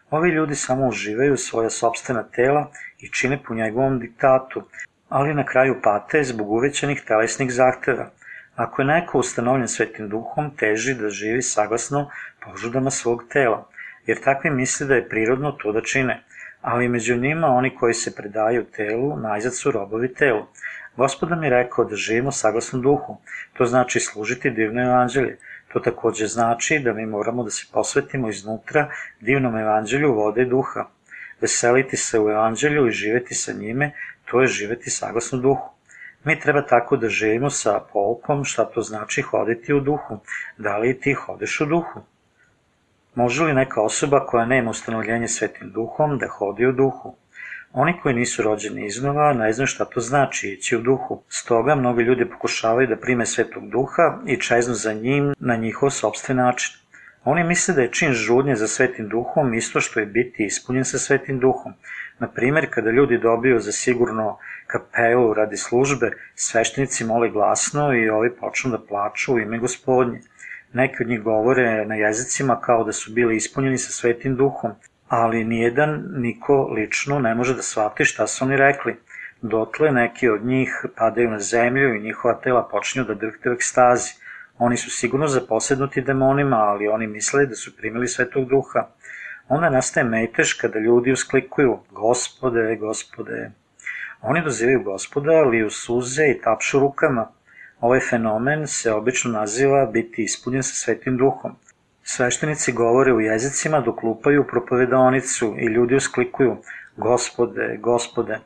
Ovi 0.10 0.30
ljudi 0.30 0.56
samo 0.56 0.88
uživaju 0.88 1.38
svoja 1.38 1.70
sobstvena 1.70 2.24
tela 2.24 2.72
i 3.00 3.12
čine 3.12 3.44
po 3.44 3.54
njegovom 3.54 4.00
diktatu, 4.00 4.64
ali 5.10 5.34
na 5.34 5.46
kraju 5.46 5.80
pate 5.84 6.24
zbog 6.24 6.52
uvećanih 6.52 7.02
telesnih 7.08 7.54
zahteva. 7.54 8.10
Ako 8.56 8.82
je 8.82 8.86
neko 8.86 9.20
ustanovljen 9.20 9.68
svetim 9.68 10.10
duhom, 10.10 10.56
teži 10.58 10.94
da 10.94 11.10
živi 11.10 11.42
saglasno 11.42 12.10
požudama 12.46 12.92
svog 12.92 13.24
tela– 13.30 13.66
jer 14.08 14.24
takvi 14.24 14.50
misle 14.50 14.88
da 14.88 14.96
je 14.96 15.10
prirodno 15.10 15.52
to 15.52 15.72
da 15.72 15.82
čine, 15.82 16.24
ali 16.62 16.90
među 16.90 17.16
njima 17.16 17.48
oni 17.48 17.76
koji 17.76 17.94
se 17.94 18.16
predaju 18.16 18.66
telu, 18.76 19.18
najzad 19.18 19.56
su 19.56 19.72
robovi 19.72 20.14
telu. 20.14 20.46
Gospod 20.98 21.30
nam 21.30 21.44
je 21.44 21.50
rekao 21.50 21.86
da 21.86 21.96
živimo 21.96 22.32
saglasno 22.32 22.80
duhu, 22.80 23.18
to 23.54 23.66
znači 23.66 24.00
služiti 24.00 24.50
divno 24.50 24.84
evanđelje, 24.84 25.38
To 25.74 25.80
takođe 25.80 26.28
znači 26.28 26.80
da 26.80 26.94
mi 26.94 27.06
moramo 27.06 27.44
da 27.44 27.50
se 27.50 27.66
posvetimo 27.74 28.30
iznutra 28.30 28.90
divnom 29.22 29.58
evanđelju 29.58 30.14
vode 30.14 30.42
i 30.42 30.46
duha. 30.46 30.86
Veseliti 31.42 31.98
se 31.98 32.20
u 32.20 32.30
evanđelju 32.30 32.88
i 32.88 32.92
živeti 32.92 33.36
sa 33.36 33.54
njime, 33.54 33.92
to 34.26 34.42
je 34.42 34.48
živeti 34.48 34.90
saglasno 34.90 35.40
duhu. 35.40 35.70
Mi 36.24 36.40
treba 36.40 36.62
tako 36.66 36.98
da 36.98 37.10
živimo 37.10 37.50
sa 37.50 37.80
poukom 37.94 38.44
šta 38.44 38.66
to 38.66 38.82
znači 38.82 39.22
hoditi 39.22 39.74
u 39.74 39.80
duhu. 39.80 40.20
Da 40.58 40.78
li 40.78 41.00
ti 41.00 41.14
hodeš 41.14 41.62
u 41.62 41.66
duhu? 41.66 42.02
Može 43.16 43.44
li 43.44 43.54
neka 43.54 43.82
osoba 43.82 44.26
koja 44.26 44.46
nema 44.46 44.70
ustanovljenje 44.70 45.28
svetim 45.28 45.72
duhom 45.72 46.18
da 46.18 46.28
hodi 46.28 46.66
u 46.66 46.72
duhu? 46.72 47.16
Oni 47.72 48.00
koji 48.02 48.16
nisu 48.16 48.44
rođeni 48.44 48.86
iznova 48.86 49.34
ne 49.34 49.54
znaju 49.54 49.68
šta 49.68 49.86
to 49.86 50.00
znači 50.00 50.50
ići 50.50 50.76
u 50.76 50.82
duhu. 50.82 51.24
Stoga 51.30 51.76
mnogi 51.76 52.04
ljudi 52.04 52.30
pokušavaju 52.30 52.88
da 52.88 52.96
prime 52.96 53.26
svetog 53.26 53.70
duha 53.70 54.20
i 54.26 54.42
čeznu 54.42 54.74
za 54.74 54.94
njim 54.94 55.34
na 55.40 55.56
njihov 55.56 55.90
sobstven 55.90 56.38
način. 56.38 56.76
Oni 57.24 57.44
misle 57.44 57.74
da 57.74 57.82
je 57.82 57.92
čin 57.92 58.14
žudnje 58.14 58.56
za 58.56 58.68
svetim 58.68 59.10
duhom 59.10 59.54
isto 59.54 59.82
što 59.82 60.00
je 60.00 60.06
biti 60.06 60.46
ispunjen 60.46 60.86
sa 60.86 61.00
svetim 61.00 61.40
duhom. 61.40 61.74
Na 62.20 62.28
primer, 62.28 62.68
kada 62.70 62.92
ljudi 62.92 63.18
dobiju 63.18 63.60
za 63.60 63.72
sigurno 63.72 64.38
kapelu 64.68 65.34
radi 65.34 65.58
službe, 65.58 66.12
sveštenici 66.36 67.06
mole 67.06 67.30
glasno 67.30 67.94
i 67.94 68.10
ovi 68.10 68.36
počnu 68.36 68.72
da 68.72 68.80
plaču 68.80 69.34
u 69.34 69.40
ime 69.40 69.60
gospodnje. 69.60 70.22
Neki 70.74 71.04
od 71.04 71.10
njih 71.10 71.22
govore 71.22 71.86
na 71.86 71.96
jezicima 71.96 72.62
kao 72.62 72.84
da 72.84 72.92
su 72.92 73.14
bili 73.14 73.36
ispunjeni 73.36 73.78
sa 73.78 73.92
svetim 73.92 74.36
duhom, 74.36 74.72
ali 75.08 75.44
nijedan 75.44 76.04
niko 76.10 76.64
lično 76.64 77.20
ne 77.20 77.36
može 77.36 77.56
da 77.56 77.62
shvati 77.62 78.06
šta 78.06 78.28
su 78.28 78.46
oni 78.46 78.58
rekli. 78.58 78.96
Dotle 79.42 79.92
neki 79.92 80.30
od 80.30 80.46
njih 80.46 80.86
padaju 80.98 81.30
na 81.30 81.40
zemlju 81.40 81.96
i 81.96 82.02
njihova 82.02 82.34
tela 82.34 82.68
počinju 82.72 83.06
da 83.06 83.14
drhte 83.14 83.50
u 83.50 83.54
ekstazi. 83.54 84.14
Oni 84.58 84.78
su 84.78 84.92
sigurno 84.92 85.28
zaposednuti 85.28 86.02
demonima, 86.02 86.58
ali 86.58 86.88
oni 86.88 87.08
misle 87.08 87.46
da 87.46 87.56
su 87.56 87.78
primili 87.78 88.08
svetog 88.08 88.50
duha. 88.50 88.88
Onda 89.48 89.70
nastaje 89.70 90.04
metež 90.04 90.54
kada 90.54 90.80
ljudi 90.80 91.12
usklikuju 91.12 91.80
Gospode, 91.92 92.76
Gospode. 92.76 93.52
Oni 94.22 94.42
dozivaju 94.44 94.84
gospoda, 94.84 95.42
liju 95.42 95.70
suze 95.70 96.28
i 96.28 96.42
tapšu 96.42 96.80
rukama. 96.80 97.28
Ovaj 97.82 98.00
fenomen 98.00 98.68
se 98.68 98.94
obično 98.94 99.32
naziva 99.32 99.86
biti 99.86 100.24
ispunjen 100.24 100.64
sa 100.64 100.74
svetim 100.76 101.18
duhom. 101.18 101.56
Sveštenici 102.10 102.72
govore 102.72 103.14
u 103.14 103.22
jezicima 103.22 103.80
dok 103.82 104.04
lupaju 104.04 104.48
propovedonicu 104.48 105.56
i 105.60 105.66
ljudi 105.66 105.96
usklikuju 105.96 106.58
Gospode, 106.98 107.78
Gospode. 107.80 108.40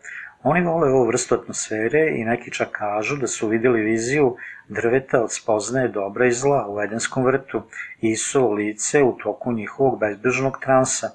Oni 0.43 0.61
vole 0.61 0.89
ovu 0.89 1.07
vrstu 1.07 1.35
atmosfere 1.35 2.01
i 2.15 2.25
neki 2.25 2.51
čak 2.51 2.67
kažu 2.71 3.15
da 3.15 3.27
su 3.27 3.47
videli 3.47 3.81
viziju 3.81 4.35
drveta 4.67 5.23
od 5.23 5.33
spoznaje 5.33 5.87
dobra 5.87 6.25
i 6.25 6.31
zla 6.31 6.65
u 6.69 6.81
Edenskom 6.81 7.25
vrtu 7.25 7.61
i 8.01 8.11
Isuo 8.11 8.53
lice 8.53 9.03
u 9.03 9.17
toku 9.23 9.51
njihovog 9.51 9.99
bezbrižnog 9.99 10.57
transa. 10.63 11.09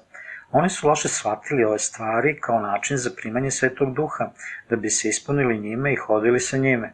Oni 0.51 0.69
su 0.69 0.87
loše 0.87 1.07
shvatili 1.07 1.63
ove 1.63 1.79
stvari 1.79 2.39
kao 2.39 2.59
način 2.59 2.97
za 2.97 3.09
primanje 3.17 3.51
svetog 3.51 3.93
duha, 3.93 4.29
da 4.69 4.75
bi 4.75 4.89
se 4.89 5.09
ispunili 5.09 5.59
njime 5.59 5.93
i 5.93 5.95
hodili 5.95 6.39
sa 6.39 6.57
njime. 6.57 6.93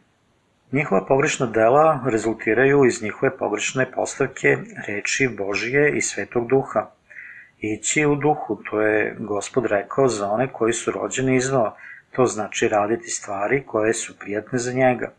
Njihova 0.74 1.06
pogrešna 1.06 1.46
dela 1.46 2.00
rezultiraju 2.06 2.86
iz 2.86 3.04
njihove 3.04 3.38
pogrešne 3.38 3.92
postavke 3.92 4.58
reči 4.88 5.28
Božije 5.38 5.98
i 5.98 6.02
Svetog 6.02 6.48
Duha. 6.48 6.86
Ići 7.60 8.06
u 8.06 8.16
duhu, 8.16 8.56
to 8.70 8.82
je 8.82 9.16
gospod 9.20 9.66
rekao 9.66 10.08
za 10.08 10.30
one 10.30 10.48
koji 10.54 10.74
su 10.74 10.92
rođeni 10.92 11.36
iznova, 11.36 11.76
to 12.12 12.26
znači 12.26 12.68
raditi 12.68 13.10
stvari 13.10 13.64
koje 13.66 13.94
su 13.94 14.20
prijatne 14.20 14.60
za 14.60 14.74
njega. 14.74 15.12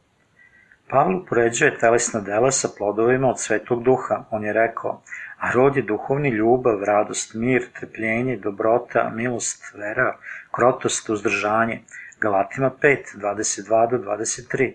Pavle 0.89 1.17
upoređuje 1.17 1.79
telesna 1.79 2.21
dela 2.21 2.51
sa 2.51 2.69
plodovima 2.79 3.29
od 3.29 3.41
Svetog 3.41 3.83
Duha. 3.83 4.25
On 4.31 4.45
je 4.45 4.53
rekao, 4.53 5.03
a 5.39 5.53
rod 5.53 5.77
je 5.77 5.83
duhovni 5.83 6.29
ljubav, 6.29 6.85
radost, 6.85 7.35
mir, 7.35 7.69
trpljenje, 7.81 8.37
dobrota, 8.37 9.11
milost, 9.15 9.75
vera, 9.75 10.17
krotost, 10.51 11.11
uzdržanje. 11.11 11.81
Galatima 12.21 12.71
5, 12.83 12.99
22 13.17 13.91
do 13.91 13.99
23. 13.99 14.73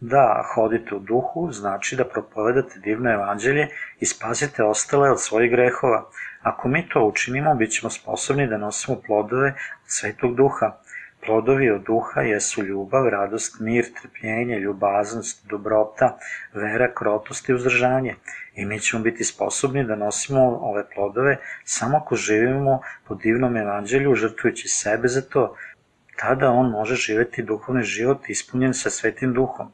Da 0.00 0.44
hodite 0.54 0.94
u 0.94 0.98
duhu 0.98 1.52
znači 1.52 1.96
da 1.96 2.04
propovedate 2.04 2.80
divno 2.80 3.12
evanđelje 3.12 3.68
i 4.00 4.06
spasite 4.06 4.64
ostale 4.64 5.10
od 5.10 5.20
svojih 5.20 5.50
grehova. 5.50 6.08
Ako 6.42 6.68
mi 6.68 6.88
to 6.88 7.04
učinimo, 7.04 7.54
bit 7.54 7.70
ćemo 7.70 7.90
sposobni 7.90 8.46
da 8.46 8.58
nosimo 8.58 9.00
plodove 9.06 9.48
od 9.48 9.86
svetog 9.86 10.34
duha. 10.34 10.72
Plodovi 11.26 11.70
od 11.70 11.82
duha 11.82 12.20
jesu 12.20 12.62
ljubav, 12.62 13.08
radost, 13.08 13.60
mir, 13.60 13.84
trpljenje, 14.00 14.58
ljubaznost, 14.58 15.46
dobrota, 15.48 16.18
vera, 16.52 16.94
krotost 16.94 17.48
i 17.48 17.54
uzdržanje. 17.54 18.14
I 18.54 18.64
mi 18.64 18.80
ćemo 18.80 19.02
biti 19.02 19.24
sposobni 19.24 19.84
da 19.84 19.96
nosimo 19.96 20.40
ove 20.40 20.84
plodove 20.94 21.36
samo 21.64 21.96
ako 21.96 22.16
živimo 22.16 22.80
po 23.08 23.14
divnom 23.14 23.56
evanđelju, 23.56 24.14
žrtvujući 24.14 24.68
sebe 24.68 25.08
za 25.08 25.22
to. 25.22 25.56
Tada 26.16 26.50
on 26.50 26.70
može 26.70 26.94
živeti 26.94 27.42
duhovni 27.42 27.82
život 27.82 28.28
ispunjen 28.28 28.74
sa 28.74 28.90
svetim 28.90 29.32
duhom. 29.32 29.72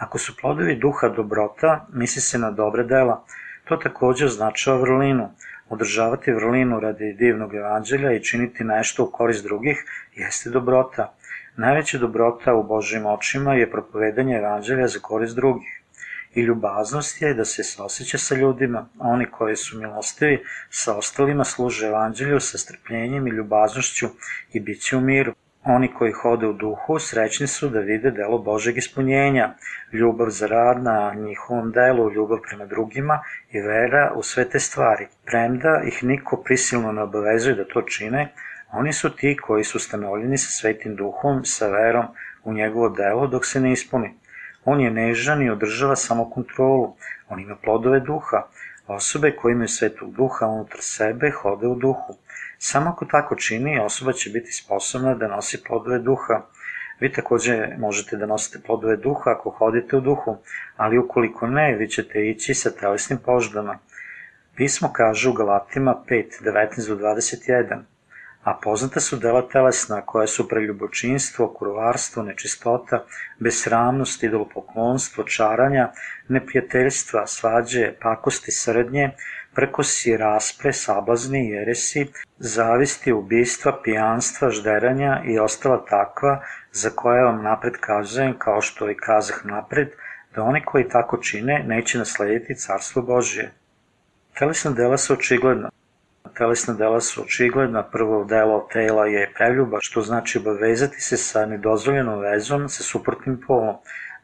Ako 0.00 0.18
su 0.18 0.36
plodovi 0.36 0.74
duha 0.76 1.08
dobrota, 1.08 1.86
misli 1.92 2.22
se 2.22 2.38
na 2.38 2.50
dobre 2.50 2.84
dela. 2.84 3.24
To 3.64 3.76
takođe 3.76 4.26
označava 4.26 4.78
vrlinu. 4.80 5.26
Održavati 5.68 6.32
vrlinu 6.32 6.80
radi 6.80 7.12
divnog 7.18 7.54
evanđelja 7.54 8.12
i 8.12 8.22
činiti 8.24 8.64
nešto 8.64 9.04
u 9.04 9.10
korist 9.10 9.44
drugih 9.44 9.84
jeste 10.14 10.50
dobrota. 10.50 11.12
Najveća 11.56 11.98
dobrota 11.98 12.54
u 12.54 12.62
Božim 12.62 13.06
očima 13.06 13.54
je 13.54 13.70
propovedanje 13.70 14.36
evanđelja 14.36 14.86
za 14.88 14.98
korist 15.02 15.36
drugih. 15.36 15.82
I 16.34 16.40
ljubaznost 16.40 17.22
je 17.22 17.34
da 17.34 17.44
se 17.44 17.64
saoseća 17.64 18.18
sa 18.18 18.34
ljudima, 18.34 18.88
a 18.98 19.08
oni 19.08 19.26
koji 19.30 19.56
su 19.56 19.78
milostivi 19.78 20.42
sa 20.70 20.96
ostalima 20.96 21.44
služe 21.44 21.86
evanđelju 21.86 22.40
sa 22.40 22.58
strpljenjem 22.58 23.26
i 23.26 23.30
ljubaznošću 23.30 24.06
i 24.52 24.60
bit 24.60 24.82
će 24.82 24.96
u 24.96 25.00
miru. 25.00 25.34
Oni 25.64 25.88
koji 25.94 26.12
hode 26.12 26.46
u 26.46 26.52
duhu 26.52 26.98
srećni 26.98 27.46
su 27.46 27.68
da 27.68 27.80
vide 27.80 28.10
delo 28.10 28.38
Božeg 28.38 28.76
ispunjenja, 28.76 29.54
ljubav 29.92 30.28
za 30.30 30.46
rad 30.46 30.82
na 30.82 31.14
njihovom 31.14 31.72
delu, 31.72 32.12
ljubav 32.12 32.38
prema 32.48 32.66
drugima 32.66 33.22
i 33.50 33.60
vera 33.60 34.12
u 34.16 34.22
sve 34.22 34.48
te 34.48 34.58
stvari. 34.58 35.06
Premda 35.26 35.82
ih 35.86 36.04
niko 36.04 36.42
prisilno 36.44 36.92
ne 36.92 37.02
obavezuje 37.02 37.54
da 37.54 37.64
to 37.64 37.82
čine, 37.82 38.32
oni 38.72 38.92
su 38.92 39.16
ti 39.16 39.36
koji 39.42 39.64
su 39.64 39.78
stanovljeni 39.78 40.38
sa 40.38 40.50
svetim 40.50 40.96
duhom, 40.96 41.44
sa 41.44 41.68
verom 41.68 42.06
u 42.44 42.52
njegovo 42.52 42.88
delo 42.88 43.26
dok 43.26 43.46
se 43.46 43.60
ne 43.60 43.72
ispuni. 43.72 44.14
On 44.64 44.80
je 44.80 44.90
nežan 44.90 45.42
i 45.42 45.50
održava 45.50 45.96
samo 45.96 46.30
kontrolu, 46.30 46.94
on 47.28 47.40
ima 47.40 47.56
plodove 47.64 48.00
duha. 48.00 48.42
Osobe 48.86 49.36
koje 49.36 49.52
imaju 49.52 49.68
svetog 49.68 50.12
duha 50.12 50.46
unutar 50.46 50.78
sebe 50.80 51.30
hode 51.30 51.66
u 51.66 51.74
duhu. 51.74 52.16
Samo 52.58 52.90
ako 52.90 53.04
tako 53.04 53.36
čini, 53.36 53.80
osoba 53.80 54.12
će 54.12 54.30
biti 54.30 54.52
sposobna 54.52 55.14
da 55.14 55.28
nosi 55.28 55.62
plodove 55.64 55.98
duha. 55.98 56.42
Vi 57.00 57.12
takođe 57.12 57.66
možete 57.78 58.16
da 58.16 58.26
nosite 58.26 58.58
plodove 58.66 58.96
duha 58.96 59.30
ako 59.30 59.50
hodite 59.50 59.96
u 59.96 60.00
duhu, 60.00 60.38
ali 60.76 60.98
ukoliko 60.98 61.46
ne, 61.46 61.76
vi 61.76 61.88
ćete 61.88 62.28
ići 62.28 62.54
sa 62.54 62.70
telesnim 62.70 63.18
poždama. 63.24 63.78
Pismo 64.56 64.92
kaže 64.92 65.28
u 65.28 65.32
Galatima 65.32 66.02
5, 66.08 66.42
19 66.44 66.88
do 66.88 66.94
21 66.94 67.82
a 68.44 68.54
poznata 68.62 69.00
su 69.00 69.16
dela 69.16 69.48
telesna 69.48 70.00
koja 70.06 70.26
su 70.26 70.48
preljubočinstvo, 70.48 71.54
kurovarstvo, 71.54 72.22
nečistota, 72.22 73.04
besramnost, 73.38 74.22
idolopoklonstvo, 74.22 75.24
čaranja, 75.24 75.92
neprijateljstva, 76.28 77.26
svađe, 77.26 77.92
pakosti 78.02 78.52
srednje, 78.52 79.10
prkosi, 79.54 80.16
raspre, 80.16 80.72
sablazni, 80.72 81.48
jeresi, 81.48 82.06
zavisti, 82.38 83.12
ubistva, 83.12 83.78
pijanstva, 83.84 84.50
žderanja 84.50 85.22
i 85.24 85.38
ostala 85.38 85.84
takva 85.84 86.42
za 86.72 86.90
koja 86.90 87.24
vam 87.24 87.42
napred 87.42 87.74
kazujem, 87.80 88.34
kao 88.38 88.60
što 88.60 88.90
i 88.90 88.96
kazah 88.96 89.40
napred, 89.44 89.88
da 90.34 90.42
oni 90.42 90.62
koji 90.64 90.88
tako 90.88 91.16
čine 91.16 91.64
neće 91.66 91.98
naslediti 91.98 92.54
carstvo 92.54 93.02
Božije. 93.02 93.52
Telesna 94.38 94.70
dela 94.70 94.96
su 94.96 95.12
očigledna. 95.12 95.70
Telesna 96.36 96.74
dela 96.74 97.00
su 97.00 97.22
očigledna, 97.22 97.82
prvo 97.82 98.24
delo 98.24 98.68
tela 98.72 99.06
je 99.06 99.32
preljuba, 99.34 99.78
što 99.80 100.00
znači 100.00 100.38
obavezati 100.38 101.00
se 101.00 101.16
sa 101.16 101.46
nedozvoljenom 101.46 102.20
vezom 102.20 102.68
sa 102.68 102.82
suprotnim 102.82 103.40
polom, 103.46 103.76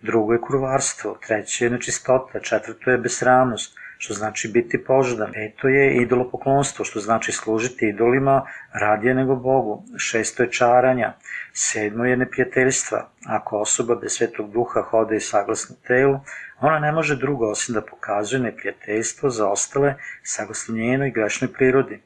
drugo 0.02 0.33
je 0.33 0.40
kurvarstvo, 0.40 1.18
treće 1.26 1.64
je 1.64 1.71
nečistota, 1.71 2.40
četvrto 2.40 2.90
je 2.90 2.99
besramnost, 2.99 3.76
što 3.98 4.14
znači 4.14 4.48
biti 4.48 4.84
poždan. 4.84 5.32
Peto 5.32 5.68
je 5.68 5.96
idolopoklonstvo, 6.02 6.84
što 6.84 7.00
znači 7.00 7.32
služiti 7.32 7.88
idolima 7.88 8.46
radije 8.72 9.14
nego 9.14 9.36
Bogu. 9.36 9.84
Šesto 9.96 10.42
je 10.42 10.52
čaranja. 10.52 11.12
Sedmo 11.52 12.04
je 12.04 12.16
neprijateljstva. 12.16 13.08
Ako 13.26 13.58
osoba 13.58 13.94
bez 13.94 14.12
svetog 14.12 14.52
duha 14.52 14.82
hode 14.82 15.16
i 15.16 15.20
saglasno 15.20 15.76
telu, 15.86 16.20
ona 16.60 16.78
ne 16.78 16.92
može 16.92 17.16
drugo 17.16 17.50
osim 17.50 17.74
da 17.74 17.80
pokazuje 17.80 18.40
neprijateljstvo 18.40 19.30
za 19.30 19.48
ostale 19.48 19.94
saglasno 20.22 20.74
njenoj 20.74 21.10
grešnoj 21.10 21.52
prirodi. 21.52 22.02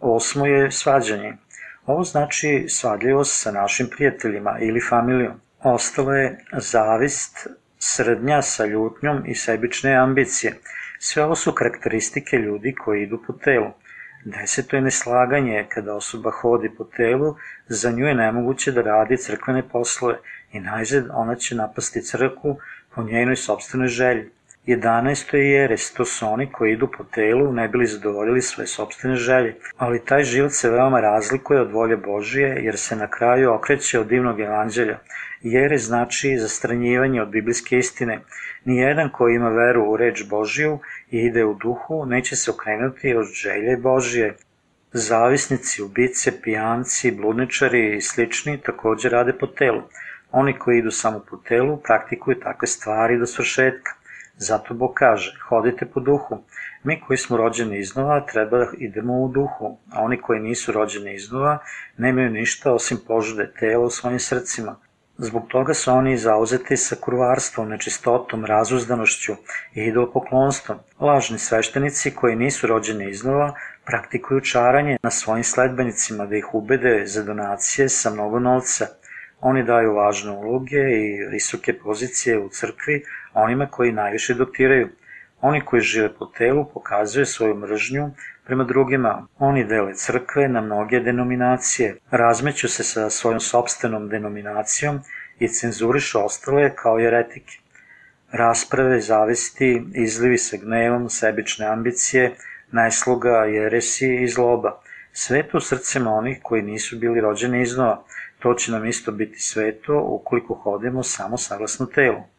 Osmo 0.00 0.46
je 0.46 0.70
svađanje. 0.70 1.36
Ovo 1.86 2.04
znači 2.04 2.66
svadljivost 2.68 3.42
sa 3.42 3.50
našim 3.50 3.88
prijateljima 3.96 4.58
ili 4.60 4.80
familijom. 4.80 5.40
Ostalo 5.62 6.12
je 6.12 6.44
zavist, 6.52 7.46
srednja 7.78 8.42
sa 8.42 8.66
ljutnjom 8.66 9.22
i 9.26 9.34
sebične 9.34 9.94
ambicije. 9.96 10.54
Sve 11.06 11.24
ovo 11.24 11.34
su 11.36 11.52
karakteristike 11.52 12.36
ljudi 12.36 12.74
koji 12.74 13.02
idu 13.02 13.18
po 13.26 13.32
telu. 13.32 13.66
Deseto 14.24 14.76
je 14.76 14.82
neslaganje, 14.82 15.66
kada 15.68 15.94
osoba 15.94 16.30
hodi 16.30 16.70
po 16.78 16.84
telu, 16.84 17.34
za 17.68 17.90
nju 17.90 18.06
je 18.06 18.14
nemoguće 18.14 18.72
da 18.72 18.82
radi 18.82 19.16
crkvene 19.16 19.62
poslove 19.68 20.14
i 20.52 20.60
najzad 20.60 21.10
ona 21.12 21.34
će 21.34 21.54
napasti 21.54 22.02
crkvu 22.02 22.56
po 22.94 23.02
njenoj 23.02 23.36
sobstvenoj 23.36 23.88
želji. 23.88 24.30
11. 24.66 25.34
je 25.34 25.50
jeres, 25.50 25.92
to 25.92 26.04
su 26.04 26.26
oni 26.26 26.52
koji 26.52 26.72
idu 26.72 26.88
po 26.98 27.04
telu, 27.04 27.52
ne 27.52 27.68
bili 27.68 27.86
zadovoljili 27.86 28.42
svoje 28.42 28.66
sobstvene 28.66 29.16
želje, 29.16 29.56
ali 29.76 30.04
taj 30.04 30.24
život 30.24 30.52
se 30.52 30.70
veoma 30.70 31.00
razlikuje 31.00 31.60
od 31.60 31.72
volje 31.72 31.96
Božije, 31.96 32.48
jer 32.48 32.78
se 32.78 32.96
na 32.96 33.10
kraju 33.10 33.52
okreće 33.52 34.00
od 34.00 34.06
divnog 34.06 34.40
evanđelja. 34.40 34.98
Jere 35.42 35.78
znači 35.78 36.38
zastranjivanje 36.38 37.22
od 37.22 37.28
biblijske 37.28 37.78
istine. 37.78 38.20
Nijedan 38.64 39.10
koji 39.12 39.34
ima 39.34 39.48
veru 39.48 39.84
u 39.84 39.96
reč 39.96 40.24
Božiju 40.30 40.78
i 41.10 41.18
ide 41.18 41.44
u 41.44 41.54
duhu, 41.54 42.06
neće 42.06 42.36
se 42.36 42.50
okrenuti 42.50 43.14
od 43.14 43.26
želje 43.26 43.76
Božije. 43.76 44.36
Zavisnici, 44.92 45.82
ubice, 45.82 46.40
pijanci, 46.42 47.10
bludničari 47.10 47.96
i 47.96 48.00
slični 48.00 48.58
takođe 48.58 49.08
rade 49.08 49.32
po 49.32 49.46
telu. 49.46 49.82
Oni 50.32 50.58
koji 50.58 50.78
idu 50.78 50.90
samo 50.90 51.24
po 51.30 51.36
telu 51.36 51.76
praktikuju 51.76 52.40
takve 52.40 52.66
stvari 52.66 53.18
do 53.18 53.26
svršetka. 53.26 54.03
Zato 54.36 54.74
Bog 54.74 54.94
kaže, 54.94 55.34
hodite 55.48 55.86
po 55.86 56.00
duhu. 56.00 56.42
Mi 56.82 57.00
koji 57.00 57.16
smo 57.16 57.36
rođeni 57.36 57.78
iznova 57.78 58.20
treba 58.26 58.58
da 58.58 58.66
idemo 58.78 59.20
u 59.20 59.28
duhu, 59.28 59.78
a 59.92 60.02
oni 60.02 60.20
koji 60.20 60.40
nisu 60.40 60.72
rođeni 60.72 61.14
iznova 61.14 61.58
nemaju 61.96 62.30
ništa 62.30 62.72
osim 62.72 62.98
požude 63.06 63.52
tela 63.60 63.84
u 63.84 63.90
svojim 63.90 64.18
srcima. 64.18 64.76
Zbog 65.18 65.42
toga 65.48 65.74
su 65.74 65.92
oni 65.92 66.16
zauzeti 66.16 66.76
sa 66.76 66.96
kurvarstvom, 67.00 67.68
nečistotom, 67.68 68.44
razuzdanošću 68.44 69.32
i 69.74 69.80
idolopoklonstvom. 69.80 70.78
Lažni 71.00 71.38
sveštenici 71.38 72.14
koji 72.14 72.36
nisu 72.36 72.66
rođeni 72.66 73.10
iznova 73.10 73.54
praktikuju 73.84 74.40
čaranje 74.40 74.96
na 75.02 75.10
svojim 75.10 75.44
sledbenicima 75.44 76.26
da 76.26 76.36
ih 76.36 76.54
ubede 76.54 77.02
za 77.06 77.22
donacije 77.22 77.88
sa 77.88 78.10
mnogo 78.10 78.38
novca. 78.38 78.86
Oni 79.40 79.64
daju 79.64 79.94
važne 79.94 80.30
uloge 80.30 80.80
i 80.80 81.26
visoke 81.30 81.78
pozicije 81.78 82.38
u 82.38 82.48
crkvi 82.48 83.04
onima 83.34 83.66
koji 83.66 83.92
najviše 83.92 84.34
dotiraju. 84.34 84.88
Oni 85.40 85.60
koji 85.60 85.82
žive 85.82 86.14
po 86.14 86.26
telu 86.26 86.64
pokazuju 86.74 87.26
svoju 87.26 87.54
mržnju 87.54 88.10
prema 88.44 88.64
drugima. 88.64 89.26
Oni 89.38 89.64
dele 89.64 89.94
crkve 89.94 90.48
na 90.48 90.60
mnoge 90.60 91.00
denominacije, 91.00 91.96
razmeću 92.10 92.68
se 92.68 92.84
sa 92.84 93.10
svojom 93.10 93.40
sobstvenom 93.40 94.08
denominacijom 94.08 95.00
i 95.38 95.48
cenzurišu 95.48 96.24
ostale 96.24 96.74
kao 96.76 96.98
jeretike. 96.98 97.58
Rasprave, 98.32 99.00
zavisti, 99.00 99.82
izlivi 99.94 100.38
sa 100.38 100.56
gnevom, 100.56 101.10
sebične 101.10 101.66
ambicije, 101.66 102.34
najsluga, 102.70 103.44
jeresi 103.44 104.14
i 104.14 104.28
zloba. 104.28 104.80
Sve 105.12 105.42
to 105.42 105.58
u 105.58 105.60
srcima 105.60 106.10
onih 106.10 106.38
koji 106.42 106.62
nisu 106.62 106.98
bili 106.98 107.20
rođeni 107.20 107.62
iznova. 107.62 108.04
To 108.38 108.54
će 108.54 108.72
nam 108.72 108.86
isto 108.86 109.12
biti 109.12 109.38
sveto 109.40 110.00
ukoliko 110.00 110.54
hodimo 110.54 111.02
samo 111.02 111.36
saglasno 111.36 111.86
telu. 111.86 112.33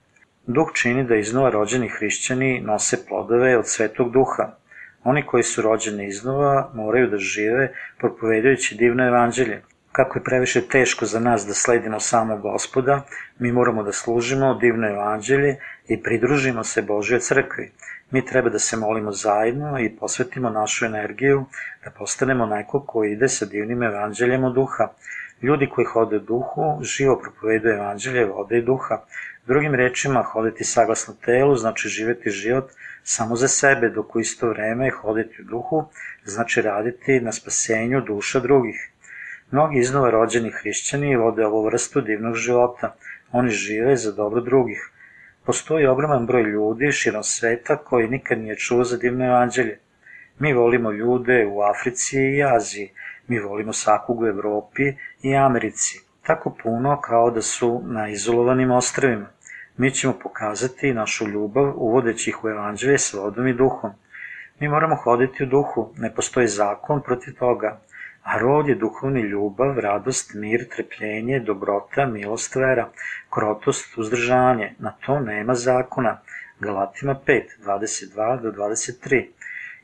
Duh 0.47 0.71
čini 0.73 1.03
da 1.03 1.15
iznova 1.15 1.49
rođeni 1.49 1.87
hrišćani 1.89 2.61
nose 2.61 3.05
plodove 3.05 3.57
od 3.57 3.67
svetog 3.67 4.11
duha. 4.11 4.51
Oni 5.03 5.25
koji 5.25 5.43
su 5.43 5.61
rođeni 5.61 6.07
iznova 6.07 6.71
moraju 6.73 7.07
da 7.09 7.17
žive 7.17 7.73
propovedajući 7.99 8.75
divno 8.75 9.07
evanđelje. 9.07 9.61
Kako 9.91 10.19
je 10.19 10.23
previše 10.23 10.61
teško 10.67 11.05
za 11.05 11.19
nas 11.19 11.45
da 11.47 11.53
sledimo 11.53 11.99
samo 11.99 12.37
gospoda, 12.37 13.01
mi 13.39 13.51
moramo 13.51 13.83
da 13.83 13.91
služimo 13.91 14.53
divno 14.53 14.87
evanđelje 14.89 15.57
i 15.87 16.03
pridružimo 16.03 16.63
se 16.63 16.81
Božje 16.81 17.19
crkvi. 17.19 17.71
Mi 18.11 18.25
treba 18.25 18.49
da 18.49 18.59
se 18.59 18.77
molimo 18.77 19.11
zajedno 19.11 19.79
i 19.79 19.95
posvetimo 19.99 20.49
našu 20.49 20.85
energiju 20.85 21.45
da 21.85 21.91
postanemo 21.91 22.45
neko 22.45 22.83
koji 22.87 23.11
ide 23.11 23.29
sa 23.29 23.45
divnim 23.45 23.83
evanđeljem 23.83 24.43
od 24.43 24.53
duha. 24.53 24.87
Ljudi 25.41 25.69
koji 25.69 25.85
hode 25.85 26.19
duhu 26.19 26.79
živo 26.81 27.19
propovedaju 27.19 27.75
evanđelje 27.75 28.25
vode 28.25 28.57
i 28.57 28.61
duha. 28.61 29.01
Drugim 29.47 29.75
rečima, 29.75 30.23
hoditi 30.23 30.63
saglasno 30.63 31.13
telu 31.25 31.55
znači 31.55 31.89
živeti 31.89 32.29
život 32.29 32.71
samo 33.03 33.35
za 33.35 33.47
sebe, 33.47 33.89
dok 33.89 34.15
u 34.15 34.19
isto 34.19 34.49
vreme 34.49 34.89
hoditi 34.89 35.41
u 35.41 35.45
duhu 35.45 35.85
znači 36.23 36.61
raditi 36.61 37.19
na 37.19 37.31
spasenju 37.31 38.01
duša 38.01 38.39
drugih. 38.39 38.91
Mnogi 39.51 39.79
iznova 39.79 40.09
rođeni 40.09 40.51
hrišćani 40.51 41.15
vode 41.15 41.45
ovu 41.45 41.65
vrstu 41.65 42.01
divnog 42.01 42.35
života. 42.35 42.95
Oni 43.31 43.49
žive 43.49 43.95
za 43.95 44.11
dobro 44.11 44.41
drugih. 44.41 44.89
Postoji 45.45 45.85
ogroman 45.85 46.25
broj 46.25 46.43
ljudi 46.43 46.91
širom 46.91 47.23
sveta 47.23 47.77
koji 47.77 48.07
nikad 48.07 48.39
nije 48.39 48.55
čuo 48.55 48.83
za 48.83 48.97
divno 48.97 49.25
evanđelje. 49.25 49.79
Mi 50.39 50.53
volimo 50.53 50.91
ljude 50.91 51.45
u 51.45 51.61
Africi 51.61 52.17
i 52.19 52.43
Aziji, 52.43 52.91
mi 53.27 53.39
volimo 53.39 53.73
svakog 53.73 54.21
u 54.21 54.27
Evropi 54.27 54.93
i 55.25 55.35
Americi, 55.35 55.99
tako 56.23 56.55
puno 56.63 57.01
kao 57.01 57.31
da 57.31 57.41
su 57.41 57.81
na 57.85 58.09
izolovanim 58.09 58.71
ostravima 58.71 59.27
mi 59.77 59.91
ćemo 59.91 60.13
pokazati 60.23 60.93
našu 60.93 61.27
ljubav 61.27 61.73
uvodeći 61.75 62.29
ih 62.29 62.43
u 62.43 62.49
evanđelje 62.49 62.97
s 62.97 63.13
vodom 63.13 63.47
i 63.47 63.53
duhom. 63.53 63.91
Mi 64.59 64.67
moramo 64.67 64.95
hoditi 64.95 65.43
u 65.43 65.45
duhu, 65.45 65.93
ne 65.97 66.13
postoji 66.15 66.47
zakon 66.47 67.01
protiv 67.01 67.33
toga, 67.39 67.79
a 68.23 68.39
rod 68.39 68.67
je 68.67 68.75
duhovni 68.75 69.21
ljubav, 69.21 69.79
radost, 69.79 70.33
mir, 70.33 70.67
trepljenje, 70.75 71.39
dobrota, 71.39 72.05
milost, 72.05 72.55
vera, 72.55 72.89
krotost, 73.29 73.97
uzdržanje, 73.97 74.75
na 74.79 74.91
to 75.05 75.19
nema 75.19 75.53
zakona. 75.53 76.21
Galatima 76.59 77.15
5, 77.27 77.43
22 77.65 78.41
do 78.41 78.51
23. 78.51 79.25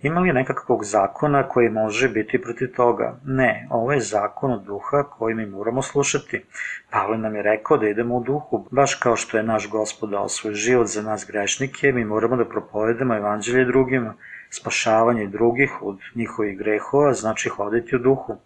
Ima 0.03 0.19
li 0.19 0.33
nekakvog 0.33 0.83
zakona 0.83 1.47
koji 1.47 1.69
može 1.69 2.09
biti 2.09 2.41
protiv 2.41 2.75
toga? 2.75 3.19
Ne, 3.25 3.67
ovo 3.69 3.91
je 3.91 3.99
zakon 3.99 4.53
od 4.53 4.63
duha 4.63 5.03
koji 5.03 5.35
mi 5.35 5.45
moramo 5.45 5.81
slušati. 5.81 6.43
Pavle 6.89 7.17
nam 7.17 7.35
je 7.35 7.41
rekao 7.41 7.77
da 7.77 7.87
idemo 7.87 8.15
u 8.15 8.23
duhu, 8.23 8.67
baš 8.71 8.95
kao 8.95 9.15
što 9.15 9.37
je 9.37 9.43
naš 9.43 9.69
gospod 9.69 10.09
dao 10.09 10.29
svoj 10.29 10.53
život 10.53 10.87
za 10.87 11.01
nas 11.01 11.25
grešnike, 11.27 11.91
mi 11.91 12.05
moramo 12.05 12.35
da 12.35 12.45
propovedamo 12.45 13.15
evanđelje 13.15 13.65
drugima. 13.65 14.13
Spašavanje 14.49 15.27
drugih 15.27 15.81
od 15.81 15.99
njihovih 16.15 16.57
grehova 16.57 17.13
znači 17.13 17.49
hoditi 17.49 17.95
u 17.95 17.99
duhu. 17.99 18.37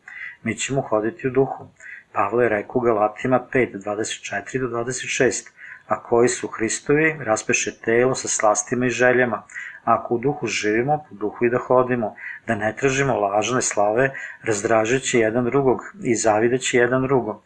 Mi 0.43 0.55
ćemo 0.55 0.81
hoditi 0.81 1.27
u 1.27 1.31
duhu. 1.31 1.67
Pavle 2.11 2.45
je 2.45 2.49
rekao 2.49 2.81
Galatima 2.81 3.39
5, 3.53 3.77
24 3.85 4.59
do 4.59 4.67
26 4.67 5.55
a 5.87 6.03
koji 6.03 6.29
su 6.29 6.47
Hristovi, 6.47 7.15
raspeše 7.19 7.71
telo 7.85 8.15
sa 8.15 8.27
slastima 8.27 8.85
i 8.85 8.89
željama, 8.89 9.43
ako 9.85 10.15
u 10.15 10.17
duhu 10.17 10.47
živimo, 10.47 10.97
po 11.09 11.15
duhu 11.15 11.45
i 11.45 11.49
da 11.49 11.57
hodimo, 11.57 12.15
da 12.47 12.55
ne 12.55 12.75
tražimo 12.75 13.19
lažne 13.19 13.61
slave, 13.61 14.11
razdražeći 14.43 15.19
jedan 15.19 15.45
drugog 15.45 15.81
i 16.03 16.15
zavideći 16.15 16.77
jedan 16.77 17.01
drugom. 17.01 17.37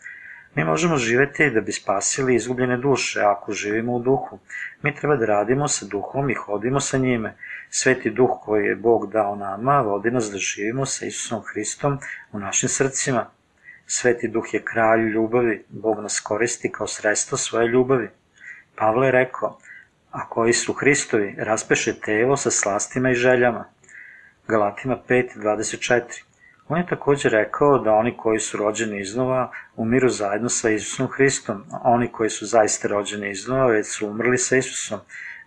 Mi 0.55 0.63
možemo 0.63 0.97
živeti 0.97 1.49
da 1.49 1.61
bi 1.61 1.71
spasili 1.71 2.35
izgubljene 2.35 2.77
duše 2.77 3.21
ako 3.21 3.51
živimo 3.51 3.95
u 3.95 3.99
duhu. 3.99 4.39
Mi 4.81 4.95
treba 4.95 5.15
da 5.15 5.25
radimo 5.25 5.67
sa 5.67 5.85
duhom 5.85 6.29
i 6.29 6.33
hodimo 6.33 6.79
sa 6.79 6.97
njime. 6.97 7.35
Sveti 7.69 8.09
duh 8.09 8.29
koji 8.41 8.65
je 8.65 8.75
Bog 8.75 9.11
dao 9.11 9.35
nama 9.35 9.81
vodi 9.81 10.11
nas 10.11 10.31
da 10.31 10.37
živimo 10.37 10.85
sa 10.85 11.05
Isusom 11.05 11.41
Hristom 11.53 11.99
u 12.31 12.39
našim 12.39 12.69
srcima. 12.69 13.25
Sveti 13.85 14.27
duh 14.27 14.53
je 14.53 14.63
kralj 14.63 14.99
ljubavi, 14.99 15.63
Bog 15.69 15.99
nas 15.99 16.19
koristi 16.19 16.71
kao 16.71 16.87
sredstvo 16.87 17.37
svoje 17.37 17.67
ljubavi. 17.67 18.09
Pavle 18.75 19.07
je 19.07 19.11
rekao, 19.11 19.57
a 20.11 20.29
koji 20.29 20.53
su 20.53 20.73
Hristovi, 20.73 21.35
raspeše 21.37 21.93
telo 21.99 22.37
sa 22.37 22.51
slastima 22.51 23.11
i 23.11 23.15
željama. 23.15 23.65
Galatima 24.47 24.97
5.24 25.09 26.01
On 26.67 26.77
je 26.77 26.87
takođe 26.87 27.29
rekao 27.29 27.79
da 27.79 27.93
oni 27.93 28.17
koji 28.17 28.39
su 28.39 28.57
rođeni 28.57 29.01
iznova 29.01 29.51
umiru 29.75 30.09
zajedno 30.09 30.49
sa 30.49 30.69
Isusom 30.69 31.07
Hristom, 31.07 31.63
a 31.71 31.79
oni 31.83 32.07
koji 32.11 32.29
su 32.29 32.45
zaista 32.45 32.87
rođeni 32.87 33.31
iznova 33.31 33.67
već 33.67 33.87
su 33.87 34.07
umrli 34.07 34.37
sa 34.37 34.57
Isusom. 34.57 34.99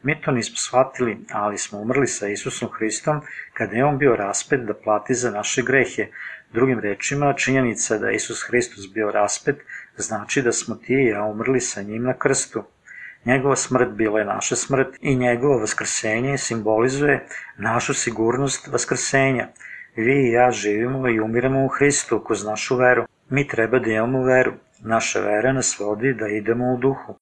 Mi 0.03 0.21
to 0.21 0.31
nismo 0.31 0.57
shvatili, 0.57 1.19
ali 1.33 1.59
smo 1.59 1.79
umrli 1.79 2.07
sa 2.07 2.29
Isusom 2.29 2.69
Hristom 2.73 3.21
kada 3.55 3.77
je 3.77 3.85
On 3.85 3.99
bio 3.99 4.17
raspet 4.17 4.61
da 4.61 4.75
plati 4.75 5.15
za 5.15 5.31
naše 5.31 5.63
grehe. 5.63 6.07
Drugim 6.53 6.81
rečima, 6.81 7.33
činjenica 7.33 7.99
da 7.99 8.11
Isus 8.11 8.43
Hristos 8.49 8.93
bio 8.95 9.11
raspet 9.11 9.57
znači 9.97 10.43
da 10.43 10.53
smo 10.53 10.75
ti 10.75 10.95
i 10.95 11.07
ja 11.07 11.23
umrli 11.25 11.61
sa 11.61 11.83
njim 11.83 12.03
na 12.03 12.19
krstu. 12.19 12.65
Njegova 13.25 13.57
smrt 13.57 13.89
bila 13.89 14.19
je 14.19 14.25
naša 14.25 14.57
smrt 14.57 14.89
i 15.01 15.17
njegovo 15.17 15.59
vaskrsenje 15.59 16.39
simbolizuje 16.39 17.27
našu 17.59 17.95
sigurnost 17.95 18.69
vaskrsenja. 18.73 19.49
Vi 19.97 20.29
i 20.29 20.33
ja 20.33 20.51
živimo 20.51 21.09
i 21.09 21.21
umiramo 21.21 21.65
u 21.65 21.69
Hristu 21.69 22.21
kroz 22.27 22.45
našu 22.45 22.77
veru. 22.77 23.05
Mi 23.31 23.49
treba 23.49 23.79
da 23.79 23.91
imamo 23.91 24.25
veru. 24.25 24.53
Naša 24.81 25.21
vera 25.21 25.53
nas 25.53 25.79
vodi 25.79 26.15
da 26.15 26.29
idemo 26.29 26.75
u 26.75 26.79
duhu. 26.79 27.15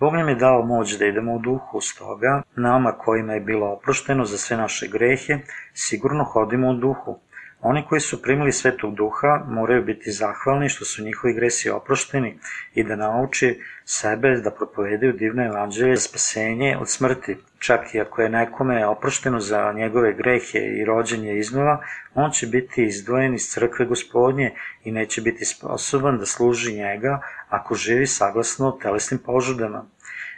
Bog 0.00 0.14
nam 0.14 0.28
je 0.28 0.34
dao 0.34 0.62
moć 0.62 0.98
da 0.98 1.06
idemo 1.06 1.34
u 1.34 1.38
duhu, 1.38 1.80
stoga 1.80 2.42
nama 2.56 2.92
kojima 2.92 3.32
je 3.32 3.40
bilo 3.40 3.72
oprošteno 3.72 4.24
za 4.24 4.36
sve 4.36 4.56
naše 4.56 4.88
grehe, 4.88 5.38
sigurno 5.72 6.24
hodimo 6.24 6.70
u 6.70 6.74
duhu. 6.74 7.20
Oni 7.60 7.84
koji 7.88 8.00
su 8.00 8.22
primili 8.22 8.52
svetog 8.52 8.94
duha 8.94 9.44
moraju 9.48 9.84
biti 9.84 10.12
zahvalni 10.12 10.68
što 10.68 10.84
su 10.84 11.04
njihovi 11.04 11.34
gresi 11.34 11.70
oprošteni 11.70 12.38
i 12.74 12.84
da 12.84 12.96
nauči 12.96 13.60
sebe 13.84 14.36
da 14.44 14.50
propovedaju 14.50 15.12
divne 15.12 15.46
evanđelje 15.46 15.96
za 15.96 16.02
spasenje 16.02 16.76
od 16.80 16.90
smrti. 16.90 17.36
Čak 17.58 17.94
i 17.94 18.00
ako 18.00 18.22
je 18.22 18.28
nekome 18.28 18.86
oprošteno 18.86 19.40
za 19.40 19.72
njegove 19.72 20.12
grehe 20.12 20.58
i 20.58 20.84
rođenje 20.84 21.38
iznova, 21.38 21.82
on 22.14 22.30
će 22.30 22.46
biti 22.46 22.84
izdvojen 22.84 23.34
iz 23.34 23.48
crkve 23.50 23.86
gospodnje 23.86 24.54
i 24.84 24.92
neće 24.92 25.22
biti 25.22 25.44
sposoban 25.44 26.18
da 26.18 26.26
služi 26.26 26.74
njega 26.74 27.20
ako 27.48 27.74
živi 27.74 28.06
saglasno 28.06 28.78
telesnim 28.82 29.20
požudama. 29.26 29.84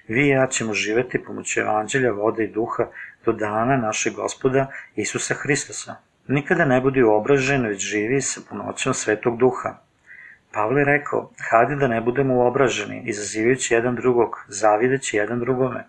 Vi 0.08 0.26
i 0.26 0.28
ja 0.28 0.46
ćemo 0.46 0.74
živeti 0.74 1.24
pomoću 1.24 1.60
evanđelja, 1.60 2.12
vode 2.12 2.44
i 2.44 2.52
duha 2.52 2.86
do 3.24 3.32
dana 3.32 3.76
našeg 3.76 4.14
gospoda 4.14 4.72
Isusa 4.96 5.34
Hristosa. 5.34 6.09
Nikada 6.30 6.64
ne 6.64 6.80
budi 6.80 7.02
uobražen, 7.02 7.64
već 7.66 7.80
živi 7.82 8.20
sa 8.22 8.40
punoćom 8.48 8.94
svetog 8.94 9.38
duha. 9.38 9.70
Pavle 10.52 10.84
rekao, 10.84 11.30
hajde 11.50 11.76
da 11.76 11.88
ne 11.88 12.00
budemo 12.00 12.34
uobraženi, 12.34 13.02
izazivajući 13.06 13.74
jedan 13.74 13.96
drugog, 13.96 14.36
zavideći 14.48 15.16
jedan 15.16 15.40
drugome. 15.40 15.84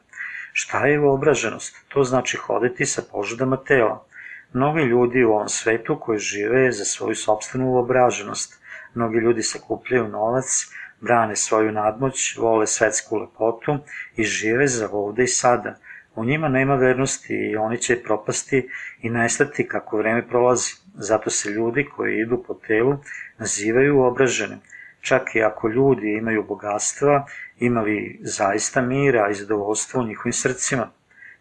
Šta 0.53 0.85
je 0.87 0.99
uobraženost? 0.99 1.75
To 1.89 2.03
znači 2.03 2.37
hoditi 2.37 2.85
sa 2.85 3.01
požudama 3.11 3.57
tela. 3.57 4.05
Mnogi 4.53 4.81
ljudi 4.81 5.23
u 5.23 5.31
ovom 5.31 5.49
svetu 5.49 5.99
koji 5.99 6.19
žive 6.19 6.71
za 6.71 6.85
svoju 6.85 7.15
sobstvenu 7.15 7.69
uobraženost. 7.69 8.59
Mnogi 8.93 9.17
ljudi 9.17 9.43
sakupljaju 9.43 10.07
novac, 10.07 10.67
brane 11.01 11.35
svoju 11.35 11.71
nadmoć, 11.71 12.37
vole 12.37 12.67
svetsku 12.67 13.17
lepotu 13.17 13.77
i 14.15 14.23
žive 14.23 14.67
za 14.67 14.89
ovde 14.91 15.23
i 15.23 15.27
sada– 15.27 15.75
U 16.15 16.25
njima 16.25 16.47
nema 16.47 16.75
vernosti 16.75 17.33
i 17.33 17.55
oni 17.55 17.77
će 17.77 18.03
propasti 18.03 18.69
i 19.01 19.09
nestati 19.09 19.67
kako 19.67 19.97
vreme 19.97 20.27
prolazi. 20.27 20.71
Zato 20.93 21.29
se 21.29 21.49
ljudi 21.49 21.89
koji 21.95 22.19
idu 22.19 22.43
po 22.47 22.53
telu 22.53 22.97
nazivaju 23.37 24.01
obraženim. 24.01 24.59
Čak 25.01 25.35
i 25.35 25.43
ako 25.43 25.69
ljudi 25.69 26.13
imaju 26.13 26.43
bogatstva, 26.43 27.25
imali 27.59 28.19
zaista 28.21 28.81
mira 28.81 29.29
i 29.29 29.33
zadovoljstvo 29.33 30.01
u 30.01 30.05
njihovim 30.05 30.33
srcima. 30.33 30.89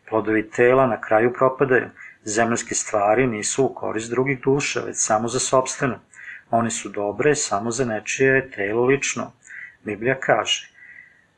Plodovi 0.09 0.51
tela 0.51 0.87
na 0.87 1.01
kraju 1.01 1.33
propadaju. 1.33 1.89
Zemljske 2.25 2.75
stvari 2.75 3.27
nisu 3.27 3.65
u 3.65 3.75
korist 3.75 4.11
drugih 4.11 4.41
duša, 4.41 4.81
već 4.81 4.97
samo 4.97 5.29
za 5.29 5.39
sobstveno. 5.39 5.99
One 6.51 6.71
su 6.71 6.89
dobre 6.89 7.35
samo 7.35 7.71
za 7.71 7.85
nečije 7.85 8.51
telo 8.51 8.85
lično. 8.85 9.33
Biblija 9.85 10.21
kaže, 10.21 10.71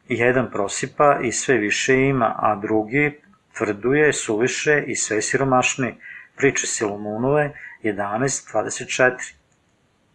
jedan 0.08 0.50
prosipa 0.50 1.18
i 1.22 1.32
sve 1.32 1.56
više 1.56 1.96
ima, 1.96 2.34
a 2.38 2.56
drugi 2.56 3.20
tvrduje, 3.56 4.12
suviše 4.12 4.84
i 4.86 4.96
sve 4.96 5.22
siromašni. 5.22 5.94
Priče 6.36 6.66
Silomunove 6.66 7.52
11.24 7.82 9.34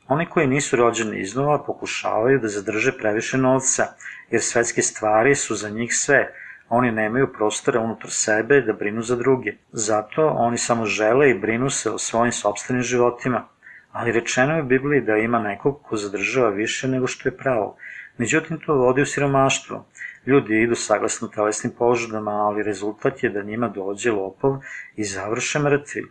Oni 0.08 0.26
koji 0.26 0.48
nisu 0.48 0.76
rođeni 0.76 1.20
iznova 1.20 1.64
pokušavaju 1.64 2.40
da 2.40 2.48
zadrže 2.48 2.92
previše 2.98 3.38
novca, 3.38 3.88
jer 4.32 4.42
svetske 4.42 4.82
stvari 4.82 5.36
su 5.36 5.56
za 5.56 5.70
njih 5.70 5.96
sve, 5.96 6.34
oni 6.70 6.92
nemaju 6.92 7.34
prostora 7.34 7.80
unutar 7.80 8.12
sebe 8.12 8.62
da 8.62 8.74
brinu 8.74 9.02
za 9.02 9.16
druge. 9.16 9.54
Zato 9.72 10.28
oni 10.28 10.58
samo 10.58 10.86
žele 10.86 11.30
i 11.30 11.40
brinu 11.40 11.70
se 11.70 11.92
o 11.92 11.98
svojim 11.98 12.32
sobstvenim 12.32 12.84
životima. 12.84 13.48
Ali 13.92 14.12
rečeno 14.12 14.56
je 14.56 14.62
u 14.62 14.66
Bibliji 14.66 15.02
da 15.02 15.18
ima 15.18 15.40
nekog 15.40 15.82
ko 15.82 15.96
zadržava 15.96 16.50
više 16.50 16.88
nego 16.88 17.08
što 17.08 17.30
je 17.30 17.38
pravo. 17.38 17.78
Međutim, 18.18 18.60
to 18.66 18.74
vodi 18.74 19.02
u 19.02 19.06
siromaštvo. 19.06 19.86
Ljudi 20.26 20.62
idu 20.62 20.76
saglasno 20.76 21.28
telesnim 21.28 21.74
požudama, 21.78 22.32
ali 22.32 22.64
rezultat 22.64 23.24
je 23.24 23.30
da 23.30 23.44
njima 23.44 23.68
dođe 23.70 24.12
lopov 24.12 24.58
i 24.96 25.04
završe 25.04 25.60
mrtvi. 25.60 26.06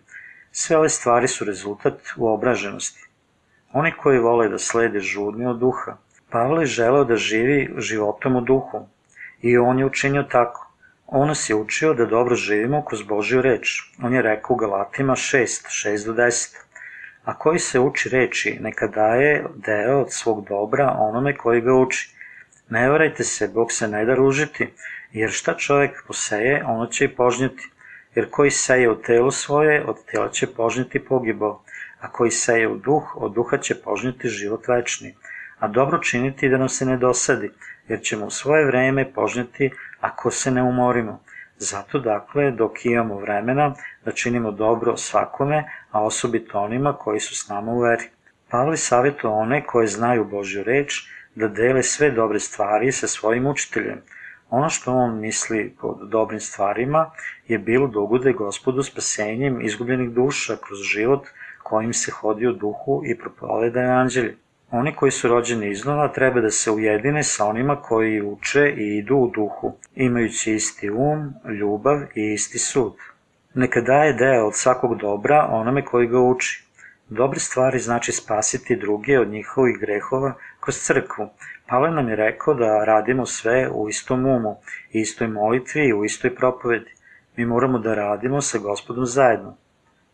Sve 0.53 0.77
ove 0.77 0.89
stvari 0.89 1.29
su 1.29 1.45
rezultat 1.45 1.95
uobraženosti. 2.17 3.09
Oni 3.73 3.93
koji 4.03 4.19
vole 4.19 4.49
da 4.49 4.59
slede 4.59 5.01
žudni 5.01 5.47
od 5.47 5.59
duha. 5.59 5.97
Pavle 6.31 6.63
je 6.63 6.67
želeo 6.67 7.05
da 7.05 7.17
živi 7.17 7.75
životom 7.79 8.37
u 8.37 8.41
duhu 8.41 8.87
i 9.43 9.59
on 9.59 9.79
je 9.79 9.87
učinio 9.87 10.23
tako. 10.23 10.73
On 11.07 11.29
nas 11.29 11.51
je 11.51 11.55
učio 11.55 11.95
da 11.95 12.07
dobro 12.07 12.35
živimo 12.35 12.85
kroz 12.85 13.03
Božju 13.03 13.43
reč. 13.43 13.93
On 14.03 14.15
je 14.15 14.23
rekao 14.23 14.55
u 14.55 14.57
Galatima 14.57 15.13
6, 15.13 15.67
6 15.89 16.07
do 16.07 16.13
10. 16.13 16.57
A 17.27 17.35
koji 17.35 17.59
se 17.59 17.81
uči 17.81 18.09
reči, 18.09 18.59
neka 18.61 18.87
daje 18.87 19.45
deo 19.55 20.01
od 20.01 20.13
svog 20.13 20.45
dobra 20.49 20.95
onome 20.99 21.37
koji 21.37 21.61
ga 21.61 21.75
uči. 21.75 22.11
Ne 22.71 22.89
varajte 22.91 23.25
se, 23.25 23.49
Bog 23.49 23.73
se 23.73 23.89
ne 23.89 24.05
da 24.05 24.15
ružiti, 24.15 24.69
jer 25.13 25.31
šta 25.31 25.55
čovek 25.57 26.05
poseje, 26.07 26.65
ono 26.65 26.87
će 26.87 27.05
i 27.05 27.15
požnjeti. 27.15 27.71
Jer 28.15 28.31
koji 28.31 28.51
seje 28.51 28.91
u 28.91 29.03
telo 29.03 29.31
svoje, 29.31 29.85
od 29.85 30.05
tela 30.11 30.29
će 30.31 30.47
požnjeti 30.47 31.05
pogibo, 31.05 31.63
a 32.01 32.13
koji 32.13 32.31
seje 32.31 32.69
u 32.69 32.77
duh, 32.77 33.17
od 33.17 33.33
duha 33.35 33.59
će 33.59 33.75
požnjeti 33.75 34.29
život 34.29 34.69
večni. 34.69 35.15
A 35.59 35.69
dobro 35.69 35.99
činiti 35.99 36.49
da 36.49 36.59
nam 36.59 36.69
se 36.69 36.87
ne 36.87 36.97
dosadi, 36.97 37.51
jer 37.89 38.01
ćemo 38.03 38.27
u 38.27 38.31
svoje 38.31 38.67
vreme 38.67 39.13
požnjeti 39.13 39.71
ako 40.01 40.31
se 40.31 40.51
ne 40.51 40.63
umorimo. 40.63 41.21
Zato 41.59 41.99
dakle, 41.99 42.51
dok 42.51 42.85
imamo 42.85 43.19
vremena 43.19 43.75
da 44.05 44.13
činimo 44.13 44.51
dobro 44.51 44.97
svakome, 44.97 45.65
a 45.91 46.05
osobito 46.05 46.59
onima 46.59 46.93
koji 46.93 47.21
su 47.21 47.37
s 47.37 47.49
nama 47.49 47.73
u 47.73 47.81
veri. 47.81 48.05
Pavli 48.51 48.77
savjetuje 48.77 49.33
one 49.33 49.65
koje 49.67 49.87
znaju 49.87 50.25
Božju 50.25 50.63
reč, 50.65 51.09
da 51.35 51.49
dele 51.49 51.83
sve 51.83 52.11
dobre 52.11 52.41
stvari 52.41 52.93
sa 52.93 53.07
svojim 53.07 53.47
učiteljem. 53.47 54.03
Ono 54.51 54.69
što 54.69 54.93
on 54.93 55.21
misli 55.21 55.77
pod 55.81 55.99
dobrim 56.09 56.41
stvarima 56.41 57.11
je 57.49 57.59
bilo 57.59 57.89
da 58.19 58.33
gospodu 58.33 58.83
spasenjem 58.83 59.61
izgubljenih 59.61 60.11
duša 60.11 60.57
kroz 60.57 60.79
život 60.79 61.27
kojim 61.63 61.93
se 61.93 62.13
hodi 62.13 62.47
u 62.47 62.53
duhu 62.53 63.03
i 63.05 63.19
propoveda 63.19 63.81
evanđelje. 63.81 64.37
Oni 64.71 64.95
koji 64.95 65.13
su 65.13 65.29
rođeni 65.29 65.71
iznova 65.71 66.09
treba 66.09 66.41
da 66.41 66.51
se 66.51 66.71
ujedine 66.71 67.23
sa 67.23 67.47
onima 67.47 67.77
koji 67.83 68.23
uče 68.23 68.75
i 68.77 68.99
idu 68.99 69.17
u 69.17 69.31
duhu, 69.35 69.77
imajući 69.95 70.55
isti 70.55 70.91
um, 70.91 71.35
ljubav 71.61 72.03
i 72.15 72.33
isti 72.33 72.59
sud. 72.59 72.93
Neka 73.55 73.81
daje 73.81 74.13
deo 74.13 74.47
od 74.47 74.55
svakog 74.55 74.99
dobra 75.01 75.47
onome 75.51 75.85
koji 75.85 76.07
ga 76.07 76.21
uči, 76.21 76.67
Dobre 77.09 77.41
stvari 77.41 77.79
znači 77.79 78.13
spasiti 78.13 78.77
druge 78.77 79.19
od 79.21 79.29
njihovih 79.29 79.79
grehova 79.81 80.35
kroz 80.61 80.77
crkvu. 80.77 81.29
Pavle 81.67 81.91
nam 81.91 82.09
je 82.09 82.17
rekao 82.17 82.55
da 82.55 82.85
radimo 82.85 83.27
sve 83.27 83.69
u 83.73 83.89
istom 83.89 84.27
umu, 84.27 84.57
istoj 84.91 85.29
molitvi 85.29 85.89
i 85.89 85.93
u 85.93 86.05
istoj 86.05 86.35
propovedi. 86.35 86.95
Mi 87.37 87.47
moramo 87.47 87.79
da 87.79 87.95
radimo 87.95 88.41
sa 88.41 88.59
gospodom 88.59 89.07
zajedno. 89.07 89.57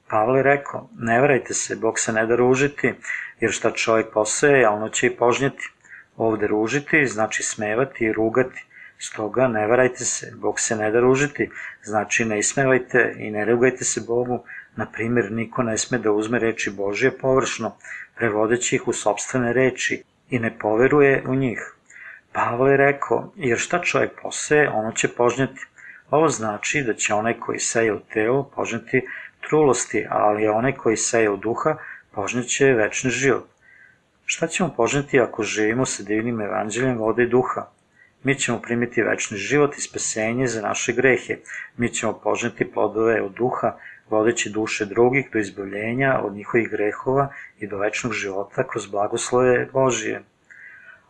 Pavle 0.09 0.39
je 0.39 0.43
rekao, 0.43 0.89
ne 0.99 1.21
vrajte 1.21 1.55
se, 1.55 1.77
Bog 1.77 1.99
se 1.99 2.13
ne 2.13 2.27
da 2.27 2.37
ružiti, 2.37 2.95
jer 3.43 3.51
šta 3.51 3.71
čovjek 3.71 4.13
poseje, 4.13 4.65
a 4.65 4.71
ono 4.71 4.89
će 4.89 5.07
i 5.07 5.17
požnjeti. 5.17 5.71
Ovde 6.17 6.47
ružiti 6.47 7.07
znači 7.07 7.43
smevati 7.43 8.05
i 8.05 8.13
rugati. 8.13 8.65
Stoga 8.99 9.49
ne 9.49 9.67
varajte 9.67 10.05
se, 10.05 10.33
Bog 10.37 10.61
se 10.61 10.77
ne 10.77 10.91
da 10.91 11.01
ružiti, 11.01 11.51
znači 11.83 12.25
ne 12.25 12.39
ismevajte 12.39 13.15
i 13.19 13.31
ne 13.31 13.45
rugajte 13.45 13.85
se 13.85 14.01
Bogu, 14.07 14.45
Na 14.77 14.87
primjer, 14.87 15.33
niko 15.33 15.63
ne 15.63 15.79
sme 15.79 15.99
da 15.99 16.13
uzme 16.13 16.39
reči 16.39 16.71
Božje 16.71 17.11
površno, 17.19 17.75
prevodeći 18.17 18.77
ih 18.77 18.89
u 18.89 18.93
sobstvene 18.93 19.53
reči 19.53 20.03
i 20.31 20.39
ne 20.39 20.59
poveruje 20.59 21.25
u 21.29 21.35
njih. 21.35 21.75
Pavle 22.33 22.71
je 22.71 22.77
rekao, 22.77 23.33
jer 23.37 23.59
šta 23.59 23.83
čovjek 23.83 24.13
poseje, 24.23 24.71
ono 24.71 24.93
će 24.93 25.09
požnjeti. 25.09 25.67
Ovo 26.11 26.29
znači 26.29 26.83
da 26.83 26.95
će 26.95 27.15
onaj 27.15 27.35
koji 27.41 27.59
seje 27.59 27.93
u 27.93 28.01
telo 28.01 28.51
požnjeti 28.57 29.03
trulosti, 29.49 30.07
ali 30.11 30.49
onaj 30.49 30.73
koji 30.73 30.97
seje 30.97 31.31
u 31.31 31.37
duha 31.37 31.77
požnjeće 32.15 32.65
večni 32.65 33.11
život. 33.11 33.47
Šta 34.25 34.47
ćemo 34.47 34.75
požnjeti 34.77 35.21
ako 35.21 35.43
živimo 35.43 35.87
sa 35.87 36.03
divnim 36.03 36.41
evanđeljem 36.41 36.99
vode 36.99 37.23
i 37.23 37.29
duha? 37.29 37.67
Mi 38.25 38.39
ćemo 38.39 38.61
primiti 38.63 39.03
večni 39.03 39.37
život 39.37 39.79
i 39.79 39.81
spasenje 39.81 40.47
za 40.47 40.63
naše 40.63 40.93
grehe. 40.93 41.37
Mi 41.77 41.89
ćemo 41.89 42.13
požnjeti 42.13 42.71
plodove 42.73 43.23
od 43.23 43.33
duha, 43.33 43.77
vodeći 44.11 44.51
duše 44.51 44.87
drugih 44.87 45.29
do 45.33 45.39
izbavljenja 45.39 46.21
od 46.23 46.35
njihovih 46.35 46.69
grehova 46.71 47.33
i 47.59 47.67
do 47.67 47.79
večnog 47.79 48.13
života 48.13 48.69
kroz 48.69 48.87
blagoslove 48.87 49.69
Božije. 49.73 50.23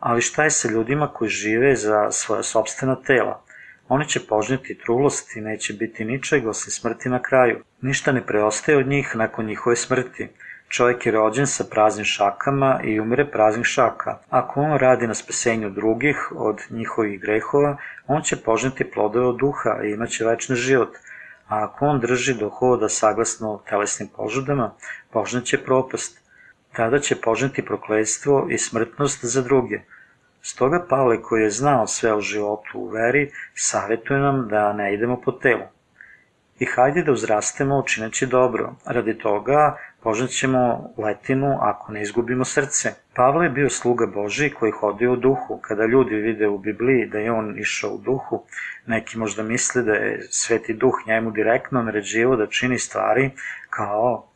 Ali 0.01 0.23
šta 0.23 0.45
je 0.45 0.51
sa 0.51 0.69
ljudima 0.69 1.09
koji 1.09 1.29
žive 1.29 1.77
za 1.77 2.11
svoje 2.11 2.43
sobstvena 2.43 2.97
tela? 3.03 3.45
Oni 3.89 4.09
će 4.09 4.27
požnjeti 4.27 4.79
trulost 4.79 5.37
i 5.37 5.41
neće 5.41 5.73
biti 5.73 6.05
ničeg 6.05 6.47
osim 6.47 6.71
smrti 6.71 7.09
na 7.09 7.23
kraju. 7.23 7.63
Ništa 7.81 8.13
ne 8.13 8.27
preostaje 8.27 8.79
od 8.79 8.87
njih 8.87 9.13
nakon 9.15 9.47
njihove 9.47 9.77
smrti. 9.77 10.29
Čovjek 10.73 11.07
je 11.07 11.13
rođen 11.13 11.47
sa 11.47 11.65
praznim 11.71 12.05
šakama 12.05 12.81
i 12.85 13.01
umire 13.01 13.31
praznih 13.31 13.67
šaka. 13.67 14.19
Ako 14.31 14.61
on 14.61 14.79
radi 14.79 15.07
na 15.07 15.15
spasenju 15.15 15.71
drugih 15.71 16.33
od 16.37 16.61
njihovih 16.71 17.21
grehova, 17.21 17.77
on 18.07 18.23
će 18.23 18.37
požnjeti 18.37 18.91
plodove 18.91 19.27
od 19.27 19.37
duha 19.37 19.81
i 19.85 19.91
imaće 19.91 20.25
večni 20.25 20.57
život– 20.57 20.97
a 21.53 21.65
ako 21.65 21.87
on 21.87 22.01
drži 22.01 22.35
do 22.35 22.49
hoda 22.49 22.89
saglasno 22.89 23.61
telesnim 23.69 24.09
požudama, 24.17 24.71
požneće 25.13 25.59
propast. 25.65 26.21
Tada 26.73 26.99
će 26.99 27.21
požneti 27.21 27.65
prokledstvo 27.65 28.47
i 28.51 28.59
smrtnost 28.59 29.25
za 29.25 29.43
druge. 29.43 29.81
Stoga 30.43 30.87
Pavle 30.89 31.23
koji 31.23 31.43
je 31.43 31.51
znao 31.51 31.87
sve 31.87 32.15
o 32.15 32.21
životu 32.21 32.79
u 32.79 32.89
veri, 32.89 33.31
savjetuje 33.55 34.21
nam 34.21 34.49
da 34.49 34.73
ne 34.73 34.95
idemo 34.95 35.21
po 35.25 35.33
telu. 35.33 35.69
I 36.59 36.65
hajde 36.65 37.03
da 37.03 37.13
uzrastemo 37.13 37.79
učineći 37.79 38.27
dobro, 38.27 38.75
radi 38.85 39.19
toga 39.19 39.77
požećemo 40.03 40.95
letinu 40.99 41.59
ako 41.61 41.93
ne 41.93 42.03
izgubimo 42.03 42.45
srce. 42.45 42.93
Pavle 43.15 43.47
je 43.47 43.51
bio 43.51 43.71
sluga 43.71 44.07
Boži 44.07 44.51
koji 44.51 44.73
hodio 44.73 45.13
u 45.13 45.17
duhu. 45.17 45.59
Kada 45.63 45.87
ljudi 45.87 46.15
vide 46.15 46.49
u 46.49 46.59
Bibliji 46.59 47.07
da 47.07 47.19
je 47.19 47.33
on 47.33 47.59
išao 47.59 47.91
u 47.91 47.99
duhu, 47.99 48.45
neki 48.87 49.19
možda 49.19 49.43
misle 49.43 49.83
da 49.83 49.93
je 49.93 50.23
sveti 50.31 50.75
duh 50.75 50.95
njemu 51.07 51.31
direktno 51.31 51.83
naređivo 51.83 52.37
da 52.37 52.47
čini 52.47 52.79
stvari 52.79 53.31
kao 53.71 54.29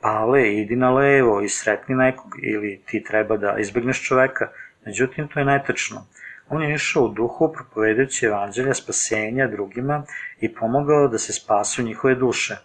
Pavle, 0.00 0.54
idi 0.54 0.76
na 0.76 0.90
levo 0.90 1.40
i 1.40 1.48
sretni 1.48 1.94
nekog, 1.94 2.32
ili 2.42 2.80
ti 2.86 3.04
treba 3.04 3.36
da 3.36 3.58
izbegneš 3.58 4.02
čoveka. 4.02 4.48
Međutim, 4.86 5.28
to 5.28 5.40
je 5.40 5.44
netačno. 5.44 6.06
On 6.48 6.62
je 6.62 6.74
išao 6.74 7.04
u 7.04 7.08
duhu 7.08 7.52
propovedajući 7.52 8.26
evanđelja 8.26 8.74
spasenja 8.74 9.46
drugima 9.46 10.02
i 10.40 10.54
pomogao 10.54 11.08
da 11.08 11.18
se 11.18 11.32
spasu 11.32 11.82
njihove 11.82 12.14
duše. 12.14 12.56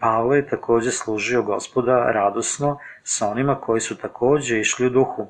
Pavle 0.00 0.36
je 0.36 0.46
takođe 0.46 0.90
služio 0.90 1.42
gospoda 1.42 2.10
radosno 2.12 2.78
sa 3.02 3.28
onima 3.28 3.60
koji 3.60 3.80
su 3.80 3.96
takođe 3.96 4.60
išli 4.60 4.86
u 4.86 4.90
duhu. 4.90 5.26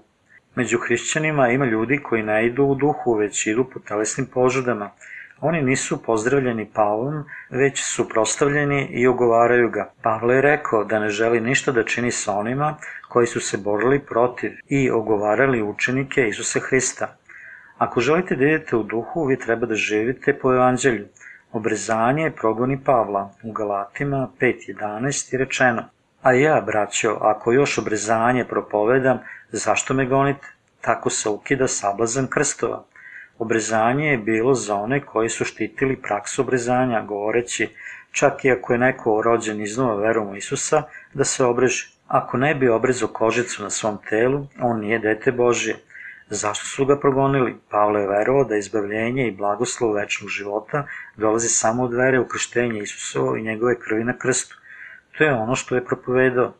Među 0.54 0.78
hrišćanima 0.78 1.48
ima 1.48 1.64
ljudi 1.64 2.02
koji 2.02 2.22
ne 2.22 2.46
idu 2.46 2.64
u 2.64 2.74
duhu, 2.74 3.14
već 3.14 3.46
idu 3.46 3.64
po 3.64 3.80
telesnim 3.80 4.26
požudama. 4.26 4.90
Oni 5.40 5.62
nisu 5.62 6.02
pozdravljeni 6.02 6.70
Pavlom, 6.74 7.24
već 7.50 7.82
su 7.84 8.08
prostavljeni 8.08 8.88
i 8.90 9.06
ogovaraju 9.06 9.70
ga. 9.70 9.90
Pavle 10.02 10.34
je 10.34 10.42
rekao 10.42 10.84
da 10.84 10.98
ne 10.98 11.08
želi 11.08 11.40
ništa 11.40 11.72
da 11.72 11.84
čini 11.84 12.10
sa 12.10 12.32
onima 12.32 12.76
koji 13.08 13.26
su 13.26 13.40
se 13.40 13.56
borili 13.56 13.98
protiv 13.98 14.52
i 14.68 14.90
ogovarali 14.90 15.62
učenike 15.62 16.28
Isusa 16.28 16.60
Hrista. 16.60 17.16
Ako 17.78 18.00
želite 18.00 18.36
da 18.36 18.44
idete 18.44 18.76
u 18.76 18.82
duhu, 18.82 19.24
vi 19.24 19.38
treba 19.38 19.66
da 19.66 19.74
živite 19.74 20.38
po 20.38 20.54
evanđelju. 20.54 21.06
Obrezanje 21.54 22.30
progoni 22.30 22.80
Pavla 22.84 23.30
u 23.42 23.52
Galatima 23.52 24.28
5.11 24.40 25.32
je 25.32 25.38
rečeno 25.38 25.82
A 26.22 26.32
ja, 26.32 26.60
braćo, 26.60 27.18
ako 27.20 27.52
još 27.52 27.78
obrezanje 27.78 28.44
propovedam, 28.44 29.18
zašto 29.52 29.94
me 29.94 30.06
gonite? 30.06 30.46
Tako 30.80 31.10
se 31.10 31.28
ukida 31.28 31.68
sablazan 31.68 32.26
krstova. 32.26 32.84
Obrezanje 33.38 34.06
je 34.06 34.18
bilo 34.18 34.54
za 34.54 34.74
one 34.74 35.00
koji 35.00 35.28
su 35.28 35.44
štitili 35.44 36.02
praksu 36.02 36.42
obrezanja, 36.42 37.02
govoreći 37.02 37.68
čak 38.12 38.44
i 38.44 38.50
ako 38.50 38.72
je 38.72 38.78
neko 38.78 39.22
rođen 39.22 39.60
iznova 39.60 39.94
verom 39.94 40.28
u 40.28 40.36
Isusa, 40.36 40.82
da 41.12 41.24
se 41.24 41.44
obreži. 41.44 41.86
Ako 42.08 42.36
ne 42.36 42.54
bi 42.54 42.68
obrezao 42.68 43.08
kožicu 43.08 43.62
na 43.62 43.70
svom 43.70 43.98
telu, 44.08 44.46
on 44.60 44.80
nije 44.80 44.98
dete 44.98 45.32
Božije. 45.32 45.76
Zašto 46.34 46.66
su 46.66 46.84
ga 46.86 46.98
progonili? 47.00 47.56
Pavle 47.70 48.00
je 48.00 48.08
verovao 48.08 48.44
da 48.44 48.56
izbavljenje 48.56 49.26
i 49.28 49.36
blagoslov 49.36 49.92
večnog 49.92 50.28
života 50.28 50.86
dolazi 51.16 51.48
samo 51.48 51.82
od 51.84 51.94
vere 51.94 52.20
u 52.20 52.26
krštenje 52.28 52.80
Isusovo 52.80 53.36
i 53.36 53.42
njegove 53.42 53.78
krvi 53.80 54.04
na 54.04 54.18
krstu. 54.18 54.56
To 55.18 55.24
je 55.24 55.34
ono 55.34 55.54
što 55.54 55.74
je 55.74 55.84
propovedao. 55.84 56.52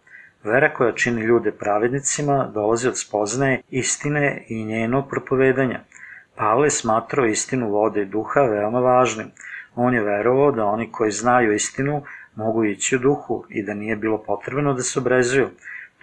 Vera 0.44 0.74
koja 0.74 0.92
čini 0.92 1.22
ljude 1.22 1.52
pravednicima 1.52 2.50
dolazi 2.54 2.88
od 2.88 2.98
spoznaje 2.98 3.62
istine 3.70 4.44
i 4.48 4.64
njenog 4.64 5.08
propovedanja. 5.10 5.80
Pavle 6.36 6.70
smatrao 6.70 7.26
istinu 7.26 7.70
vode 7.70 8.02
i 8.02 8.06
duha 8.06 8.40
veoma 8.40 8.80
važnim. 8.80 9.30
On 9.74 9.94
je 9.94 10.02
verovao 10.02 10.52
da 10.52 10.64
oni 10.64 10.92
koji 10.92 11.10
znaju 11.10 11.54
istinu 11.54 12.02
mogu 12.34 12.64
ići 12.64 12.96
u 12.96 12.98
duhu 12.98 13.44
i 13.48 13.62
da 13.62 13.74
nije 13.74 13.96
bilo 13.96 14.22
potrebno 14.22 14.74
da 14.74 14.82
se 14.82 14.98
obrezuju. 14.98 15.48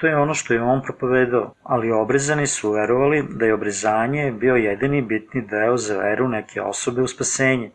To 0.02 0.08
je 0.08 0.18
ono 0.18 0.34
što 0.34 0.54
je 0.54 0.62
on 0.62 0.82
propovedao, 0.82 1.54
ali 1.64 1.92
obrezani 1.92 2.48
su 2.48 2.72
verovali 2.72 3.26
da 3.30 3.46
je 3.46 3.54
obrezanje 3.54 4.32
bio 4.32 4.56
jedini 4.56 5.02
bitni 5.02 5.42
deo 5.42 5.78
za 5.78 5.98
veru 5.98 6.28
neke 6.28 6.62
osobe 6.62 7.02
u 7.02 7.08
spasenje. 7.08 7.72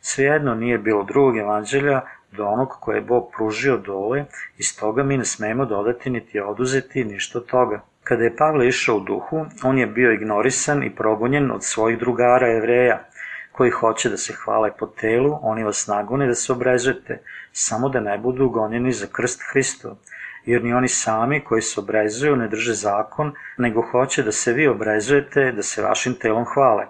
Svejedno 0.00 0.54
nije 0.54 0.78
bilo 0.78 1.04
drugog 1.04 1.36
evanđelja 1.36 2.00
do 2.32 2.46
onog 2.46 2.68
koje 2.80 2.96
je 2.96 3.00
Bog 3.00 3.30
pružio 3.36 3.76
dole 3.76 4.24
i 4.58 4.62
stoga 4.62 5.02
mi 5.02 5.16
ne 5.16 5.24
smemo 5.24 5.64
dodati 5.64 6.10
niti 6.10 6.40
oduzeti 6.40 7.04
ništa 7.04 7.38
od 7.38 7.46
toga. 7.46 7.80
Kada 8.04 8.24
je 8.24 8.36
Pavle 8.36 8.68
išao 8.68 8.96
u 8.96 9.00
duhu, 9.00 9.46
on 9.62 9.78
je 9.78 9.86
bio 9.86 10.12
ignorisan 10.12 10.82
i 10.82 10.94
progonjen 10.94 11.50
od 11.50 11.64
svojih 11.64 11.98
drugara 11.98 12.46
jevreja, 12.46 13.04
koji 13.52 13.70
hoće 13.70 14.10
da 14.10 14.16
se 14.16 14.34
hvale 14.44 14.70
po 14.78 14.86
telu, 14.86 15.38
oni 15.42 15.64
vas 15.64 15.86
nagone 15.86 16.26
da 16.26 16.34
se 16.34 16.52
obrezujete, 16.52 17.22
samo 17.52 17.88
da 17.88 18.00
ne 18.00 18.18
budu 18.18 18.48
gonjeni 18.48 18.92
za 18.92 19.06
krst 19.12 19.40
Hristov 19.52 19.96
jer 20.44 20.64
ni 20.64 20.74
oni 20.74 20.88
sami 20.88 21.40
koji 21.44 21.62
se 21.62 21.80
obrezuju 21.80 22.36
ne 22.36 22.48
drže 22.48 22.74
zakon, 22.74 23.32
nego 23.58 23.82
hoće 23.82 24.22
da 24.22 24.32
se 24.32 24.52
vi 24.52 24.68
obrezujete, 24.68 25.52
da 25.52 25.62
se 25.62 25.82
vašim 25.82 26.14
telom 26.14 26.44
hvale. 26.44 26.86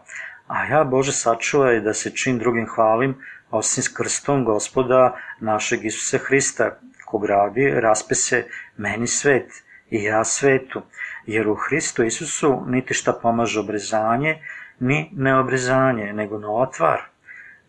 A 0.46 0.64
ja, 0.64 0.84
Bože, 0.84 1.12
sačuvaj 1.12 1.80
da 1.80 1.94
se 1.94 2.10
čin 2.10 2.38
drugim 2.38 2.66
hvalim, 2.66 3.14
osim 3.50 3.82
s 3.82 3.88
krstom 3.88 4.44
gospoda 4.44 5.16
našeg 5.40 5.84
Isusa 5.84 6.18
Hrista, 6.18 6.78
kog 7.06 7.24
radi, 7.24 7.70
raspe 7.70 8.14
se 8.14 8.46
meni 8.76 9.06
svet 9.06 9.62
i 9.90 10.02
ja 10.04 10.24
svetu, 10.24 10.82
jer 11.26 11.48
u 11.48 11.54
Hristu 11.54 12.04
Isusu 12.04 12.62
niti 12.66 12.94
šta 12.94 13.12
pomaže 13.12 13.60
obrezanje, 13.60 14.38
ni 14.80 15.10
neobrezanje, 15.12 16.12
nego 16.12 16.38
nova 16.38 16.70
tvar. 16.70 17.00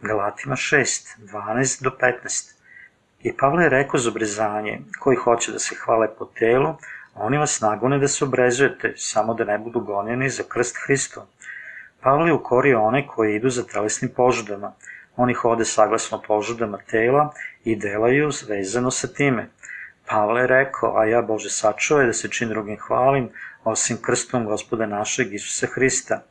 Galatima 0.01 0.55
6, 0.55 1.17
12 1.19 1.83
do 1.83 1.91
15. 2.01 2.52
I 3.23 3.33
Pavle 3.37 3.63
je 3.63 3.69
rekao 3.69 3.99
za 3.99 4.09
obrezanje, 4.09 4.79
koji 4.99 5.15
hoće 5.15 5.51
da 5.51 5.59
se 5.59 5.75
hvale 5.75 6.07
po 6.17 6.25
telu, 6.25 6.75
oni 7.15 7.37
vas 7.37 7.61
nagone 7.61 7.99
da 7.99 8.07
se 8.07 8.25
obrezujete, 8.25 8.93
samo 8.97 9.33
da 9.33 9.43
ne 9.43 9.57
budu 9.57 9.79
gonjeni 9.79 10.29
za 10.29 10.43
krst 10.49 10.77
Hristo. 10.85 11.27
Pavle 12.01 12.29
je 12.29 12.33
ukorio 12.33 12.81
one 12.81 13.07
koji 13.07 13.35
idu 13.35 13.49
za 13.49 13.63
telesnim 13.63 14.11
požudama, 14.15 14.73
oni 15.15 15.33
hode 15.33 15.65
saglasno 15.65 16.21
požudama 16.27 16.77
tela 16.91 17.33
i 17.63 17.75
delaju 17.75 18.29
vezano 18.47 18.91
sa 18.91 19.07
time. 19.07 19.49
Pavle 20.09 20.41
je 20.41 20.47
rekao, 20.47 20.97
a 20.97 21.05
ja 21.05 21.21
Bože 21.21 21.49
sačuvaj 21.49 22.05
da 22.05 22.13
se 22.13 22.29
čin 22.29 22.49
drugim 22.49 22.77
hvalim, 22.87 23.29
osim 23.63 23.97
krstom 24.01 24.45
gospoda 24.45 24.85
našeg 24.85 25.33
Isusa 25.33 25.67
Hrista. 25.73 26.21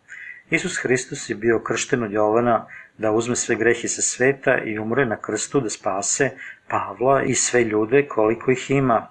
Isus 0.50 0.76
Hristos 0.82 1.30
je 1.30 1.34
bio 1.34 1.58
kršten 1.58 2.02
od 2.02 2.12
Jovana 2.12 2.66
da 2.98 3.12
uzme 3.12 3.36
sve 3.36 3.56
grehe 3.56 3.88
sa 3.88 4.02
sveta 4.02 4.58
i 4.58 4.78
umre 4.78 5.06
na 5.06 5.16
krstu 5.16 5.60
da 5.60 5.70
spase 5.70 6.30
Pavla 6.68 7.22
i 7.22 7.34
sve 7.34 7.64
ljude 7.64 8.06
koliko 8.08 8.50
ih 8.50 8.70
ima. 8.70 9.06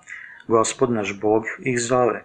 Gospod 0.47 0.91
naš 0.91 1.19
Bog 1.19 1.43
ih 1.59 1.79
zove. 1.79 2.23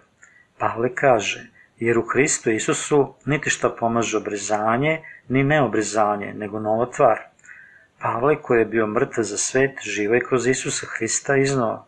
Pavle 0.57 0.95
kaže, 0.95 1.49
jer 1.79 1.97
u 1.97 2.01
Hristu 2.01 2.51
Isusu 2.51 3.13
niti 3.25 3.49
šta 3.49 3.69
pomaže 3.69 4.17
obrezanje, 4.17 5.01
ni 5.29 5.43
neobrezanje, 5.43 6.33
nego 6.33 6.59
nova 6.59 6.91
tvar. 6.91 7.19
Pavle 8.01 8.41
koji 8.41 8.59
je 8.59 8.65
bio 8.65 8.87
mrtav 8.87 9.23
za 9.23 9.37
svet, 9.37 9.71
živa 9.81 10.15
je 10.15 10.25
kroz 10.29 10.47
Isusa 10.47 10.87
Hrista 10.97 11.37
iznova. 11.37 11.85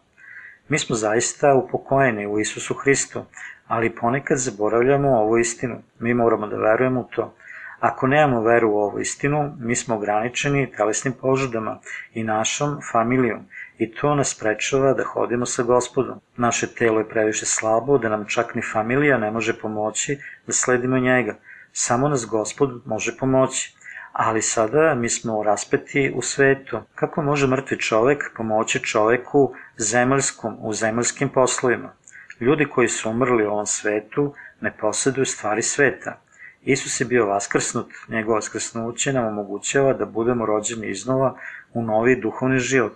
Mi 0.70 0.80
smo 0.80 0.96
zaista 0.96 1.54
upokojeni 1.56 2.28
u 2.28 2.40
Isusu 2.40 2.74
Hristu, 2.74 3.26
ali 3.68 3.96
ponekad 3.96 4.38
zaboravljamo 4.38 5.10
ovu 5.10 5.38
istinu. 5.38 5.82
Mi 6.00 6.14
moramo 6.14 6.48
da 6.48 6.58
verujemo 6.58 7.02
u 7.02 7.10
to. 7.16 7.34
Ako 7.80 8.08
nemamo 8.08 8.42
veru 8.42 8.70
u 8.70 8.78
ovu 8.78 9.00
istinu, 9.00 9.56
mi 9.60 9.76
smo 9.76 9.96
ograničeni 9.96 10.72
telesnim 10.72 11.14
požudama 11.22 11.80
i 12.14 12.24
našom 12.24 12.80
familijom 12.92 13.46
i 13.78 13.92
to 13.92 14.16
nas 14.16 14.36
sprečava 14.36 14.94
da 14.94 15.04
hodimo 15.04 15.46
sa 15.46 15.64
gospodom. 15.64 16.20
Naše 16.38 16.68
telo 16.68 17.00
je 17.00 17.10
previše 17.10 17.46
slabo 17.46 17.98
da 17.98 18.10
nam 18.10 18.26
čak 18.26 18.56
ni 18.56 18.62
familija 18.62 19.18
ne 19.18 19.32
može 19.32 19.60
pomoći 19.60 20.18
da 20.48 20.54
sledimo 20.54 20.98
njega. 20.98 21.36
Samo 21.72 22.10
nas 22.10 22.26
gospod 22.26 22.82
može 22.86 23.18
pomoći. 23.18 23.76
Ali 24.12 24.42
sada 24.42 24.96
mi 24.96 25.10
smo 25.10 25.44
raspeti 25.44 26.14
u 26.16 26.22
svetu. 26.22 26.80
Kako 26.96 27.22
može 27.22 27.48
mrtvi 27.48 27.78
čovek 27.78 28.32
pomoći 28.38 28.80
čoveku 28.84 29.54
zemaljskom 29.78 30.58
u 30.60 30.74
zemaljskim 30.74 31.30
poslovima? 31.30 31.94
Ljudi 32.40 32.66
koji 32.66 32.88
su 32.88 33.10
umrli 33.10 33.46
u 33.46 33.52
ovom 33.52 33.66
svetu 33.66 34.34
ne 34.62 34.78
posjeduju 34.78 35.26
stvari 35.26 35.62
sveta. 35.62 36.22
Isus 36.64 37.02
je 37.02 37.06
bio 37.06 37.26
vaskrsnut, 37.26 37.88
njegovo 38.08 38.36
vaskrsnuće 38.36 39.14
nam 39.14 39.28
omogućava 39.28 39.94
da 39.94 40.06
budemo 40.06 40.46
rođeni 40.46 40.90
iznova 40.90 41.36
u 41.74 41.84
novi 41.84 42.22
duhovni 42.22 42.60
život. 42.60 42.94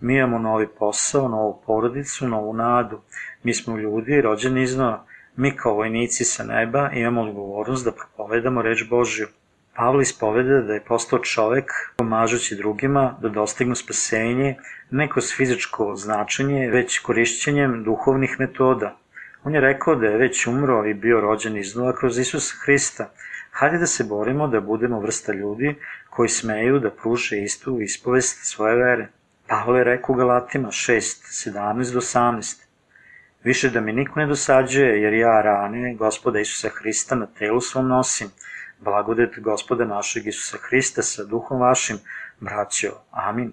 Mi 0.00 0.16
imamo 0.16 0.38
novi 0.38 0.66
posao, 0.78 1.28
novu 1.28 1.62
porodicu, 1.66 2.28
novu 2.28 2.52
nadu. 2.52 3.00
Mi 3.42 3.54
smo 3.54 3.76
ljudi 3.76 4.20
rođeni 4.20 4.62
iznova. 4.62 5.04
Mi 5.36 5.56
kao 5.56 5.74
vojnici 5.74 6.24
sa 6.24 6.44
neba 6.44 6.90
imamo 6.92 7.22
odgovornost 7.22 7.84
da 7.84 7.92
propovedamo 7.92 8.62
reč 8.62 8.88
Božju. 8.90 9.26
Pavle 9.76 10.02
ispoveda 10.02 10.60
da 10.60 10.74
je 10.74 10.84
postao 10.84 11.18
čovek 11.18 11.70
pomažući 11.96 12.56
drugima 12.56 13.16
da 13.22 13.28
dostignu 13.28 13.74
spasenje 13.74 14.56
ne 14.90 15.08
kroz 15.10 15.32
fizičko 15.36 15.96
značenje, 15.96 16.70
već 16.70 16.98
korišćenjem 16.98 17.84
duhovnih 17.84 18.36
metoda. 18.38 18.96
On 19.46 19.54
je 19.54 19.60
rekao 19.60 19.94
da 19.94 20.06
je 20.06 20.18
već 20.18 20.46
umro 20.46 20.86
i 20.86 20.94
bio 20.94 21.20
rođen 21.20 21.56
iznova 21.56 21.92
kroz 21.96 22.18
Isusa 22.18 22.54
Hrista. 22.64 23.10
Hajde 23.50 23.78
da 23.78 23.86
se 23.86 24.04
borimo 24.04 24.48
da 24.48 24.60
budemo 24.60 25.00
vrsta 25.00 25.32
ljudi 25.32 25.74
koji 26.10 26.28
smeju 26.28 26.78
da 26.78 26.90
pruže 26.90 27.38
istu 27.42 27.80
ispovest 27.80 28.38
svoje 28.44 28.76
vere. 28.76 29.08
Pavle 29.48 29.78
je 29.80 29.84
rekao 29.84 30.14
Galatima 30.14 30.68
6, 30.68 31.52
17 31.52 31.92
do 31.92 32.00
18. 32.00 32.64
Više 33.44 33.70
da 33.70 33.80
mi 33.80 33.92
niko 33.92 34.20
ne 34.20 34.26
dosađuje, 34.26 35.02
jer 35.02 35.14
ja 35.14 35.42
rane 35.42 35.94
gospoda 35.94 36.40
Isusa 36.40 36.68
Hrista 36.68 37.14
na 37.14 37.26
telu 37.26 37.60
svom 37.60 37.88
nosim. 37.88 38.28
Blagodet 38.80 39.38
gospoda 39.40 39.84
našeg 39.84 40.26
Isusa 40.26 40.58
Hrista 40.68 41.02
sa 41.02 41.24
duhom 41.24 41.60
vašim, 41.60 41.98
braćo. 42.40 42.88
Amin. 43.10 43.52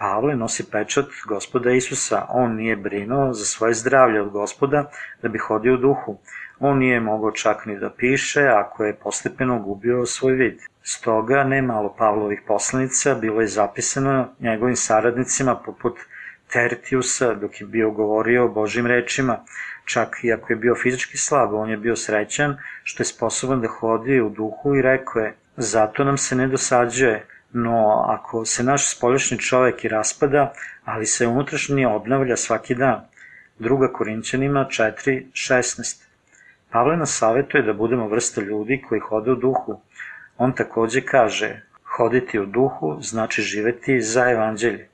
Pavle 0.00 0.36
nosi 0.36 0.64
pečat 0.70 1.08
gospoda 1.28 1.70
Isusa. 1.70 2.26
On 2.28 2.54
nije 2.56 2.76
brinuo 2.76 3.32
za 3.32 3.44
svoje 3.44 3.74
zdravlje 3.74 4.22
od 4.22 4.30
gospoda 4.30 4.90
da 5.22 5.28
bi 5.28 5.38
hodio 5.38 5.74
u 5.74 5.76
duhu. 5.76 6.18
On 6.60 6.78
nije 6.78 7.00
mogao 7.00 7.30
čak 7.30 7.66
ni 7.66 7.78
da 7.78 7.90
piše 7.90 8.40
ako 8.40 8.84
je 8.84 8.96
postepeno 8.96 9.58
gubio 9.58 10.06
svoj 10.06 10.32
vid. 10.32 10.60
Stoga, 10.82 11.44
ne 11.44 11.62
malo 11.62 11.94
Pavlovih 11.98 12.40
poslanica 12.46 13.14
bilo 13.14 13.40
je 13.40 13.46
zapisano 13.46 14.28
njegovim 14.40 14.76
saradnicima 14.76 15.56
poput 15.56 15.98
Tertiusa 16.52 17.34
dok 17.34 17.60
je 17.60 17.66
bio 17.66 17.90
govorio 17.90 18.44
o 18.44 18.48
Božim 18.48 18.86
rečima, 18.86 19.36
čak 19.84 20.16
i 20.22 20.32
ako 20.32 20.52
je 20.52 20.56
bio 20.56 20.74
fizički 20.74 21.16
slab, 21.16 21.54
on 21.54 21.70
je 21.70 21.76
bio 21.76 21.96
srećan 21.96 22.56
što 22.84 23.02
je 23.02 23.06
sposoban 23.06 23.60
da 23.60 23.68
hodi 23.68 24.20
u 24.20 24.30
duhu 24.30 24.74
i 24.76 24.82
rekao 24.82 25.22
je, 25.22 25.34
zato 25.56 26.04
nam 26.04 26.18
se 26.18 26.36
ne 26.36 26.46
dosađuje, 26.48 27.26
no 27.52 28.04
ako 28.08 28.44
se 28.44 28.62
naš 28.62 28.96
spoljašnji 28.96 29.38
čovek 29.38 29.84
i 29.84 29.88
raspada, 29.88 30.52
ali 30.84 31.06
se 31.06 31.26
unutrašnji 31.26 31.86
obnavlja 31.86 32.36
svaki 32.36 32.74
dan. 32.74 33.00
Druga 33.58 33.92
Korinćanima 33.92 34.66
4.16 34.70 36.02
Pavle 36.70 36.96
nas 36.96 37.16
savjetuje 37.18 37.62
da 37.62 37.72
budemo 37.72 38.08
vrsta 38.08 38.40
ljudi 38.40 38.82
koji 38.88 39.00
hode 39.00 39.30
u 39.30 39.34
duhu. 39.34 39.80
On 40.38 40.52
takođe 40.52 41.00
kaže, 41.00 41.62
hoditi 41.96 42.38
u 42.38 42.46
duhu 42.46 42.98
znači 43.00 43.42
živeti 43.42 44.00
za 44.00 44.30
evanđelje. 44.30 44.88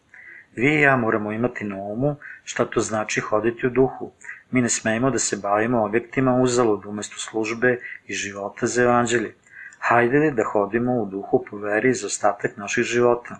Vi 0.56 0.74
i 0.74 0.80
ja 0.80 0.96
moramo 0.96 1.32
imati 1.32 1.64
na 1.64 1.76
umu 1.76 2.16
šta 2.44 2.64
to 2.64 2.80
znači 2.80 3.20
hoditi 3.20 3.66
u 3.66 3.70
duhu. 3.70 4.12
Mi 4.50 4.62
ne 4.62 4.68
smemo 4.68 5.10
da 5.10 5.18
se 5.18 5.36
bavimo 5.36 5.84
objektima 5.84 6.34
uzalud 6.42 6.86
umesto 6.86 7.18
službe 7.18 7.78
i 8.06 8.14
života 8.14 8.66
za 8.66 8.82
evanđelje. 8.82 9.34
Hajde 9.78 10.30
da 10.30 10.44
hodimo 10.44 10.92
u 11.02 11.06
duhu 11.06 11.44
po 11.50 11.56
veri 11.56 11.94
za 11.94 12.06
ostatak 12.06 12.56
naših 12.56 12.84
života. 12.84 13.36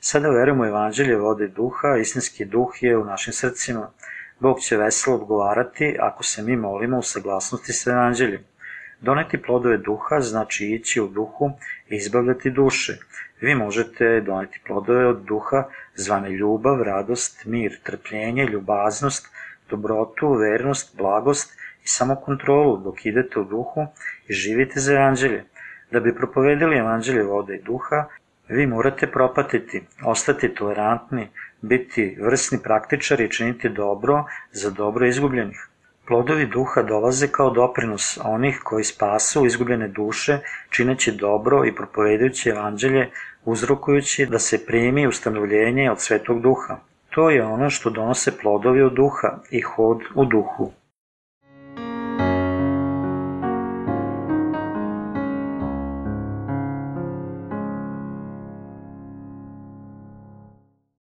Sada 0.00 0.28
verujemo 0.28 0.66
evanđelje 0.66 1.16
vode 1.16 1.48
duha, 1.48 1.96
istinski 2.00 2.44
duh 2.44 2.82
je 2.82 2.98
u 2.98 3.04
našim 3.04 3.32
srcima. 3.32 3.90
Bog 4.40 4.60
će 4.60 4.76
veselo 4.76 5.16
odgovarati 5.16 5.96
ako 6.00 6.22
se 6.22 6.42
mi 6.42 6.56
molimo 6.56 6.98
u 6.98 7.02
saglasnosti 7.02 7.72
sa 7.72 7.90
evanđeljem. 7.90 8.44
Doneti 9.00 9.42
plodove 9.42 9.78
duha 9.78 10.20
znači 10.20 10.66
ići 10.66 11.00
u 11.00 11.08
duhu 11.08 11.50
i 11.88 11.96
izbavljati 11.96 12.50
duše. 12.50 12.98
Vi 13.40 13.54
možete 13.54 14.20
doneti 14.20 14.60
plodove 14.66 15.06
od 15.06 15.22
duha 15.22 15.64
zvane 15.94 16.30
ljubav, 16.30 16.82
radost, 16.82 17.44
mir, 17.44 17.78
trpljenje, 17.82 18.44
ljubaznost, 18.44 19.28
dobrotu, 19.70 20.32
vernost, 20.32 20.96
blagost 20.96 21.58
i 21.84 21.88
samokontrolu 21.88 22.76
dok 22.76 23.06
idete 23.06 23.40
u 23.40 23.44
duhu 23.44 23.86
i 24.28 24.32
živite 24.32 24.80
za 24.80 24.92
evanđelje. 24.92 25.44
Da 25.90 26.00
bi 26.00 26.14
propovedili 26.14 26.76
evanđelje 26.76 27.22
vode 27.22 27.56
i 27.56 27.62
duha, 27.62 28.04
vi 28.48 28.66
morate 28.66 29.06
propatiti, 29.06 29.82
ostati 30.04 30.54
tolerantni, 30.54 31.28
biti 31.60 32.16
vrsni 32.20 32.58
praktičari 32.62 33.24
i 33.24 33.30
činiti 33.30 33.68
dobro 33.68 34.24
za 34.52 34.70
dobro 34.70 35.06
izgubljenih. 35.06 35.68
Plodovi 36.06 36.46
duha 36.46 36.82
dolaze 36.82 37.28
kao 37.28 37.50
doprinos 37.50 38.18
onih 38.24 38.60
koji 38.64 38.84
spasu 38.84 39.46
izgubljene 39.46 39.88
duše, 39.88 40.38
čineći 40.70 41.12
dobro 41.12 41.64
i 41.66 41.74
propovedajući 41.74 42.48
evanđelje, 42.48 43.10
uzrokujući 43.44 44.26
da 44.26 44.38
se 44.38 44.66
primi 44.66 45.06
ustanovljenje 45.06 45.90
od 45.90 46.00
svetog 46.00 46.40
duha. 46.42 46.78
To 47.10 47.30
je 47.30 47.44
ono 47.44 47.70
što 47.70 47.90
donose 47.90 48.38
plodovi 48.38 48.82
od 48.82 48.92
duha 48.92 49.38
i 49.50 49.60
hod 49.60 50.00
u 50.14 50.24
duhu. 50.24 50.72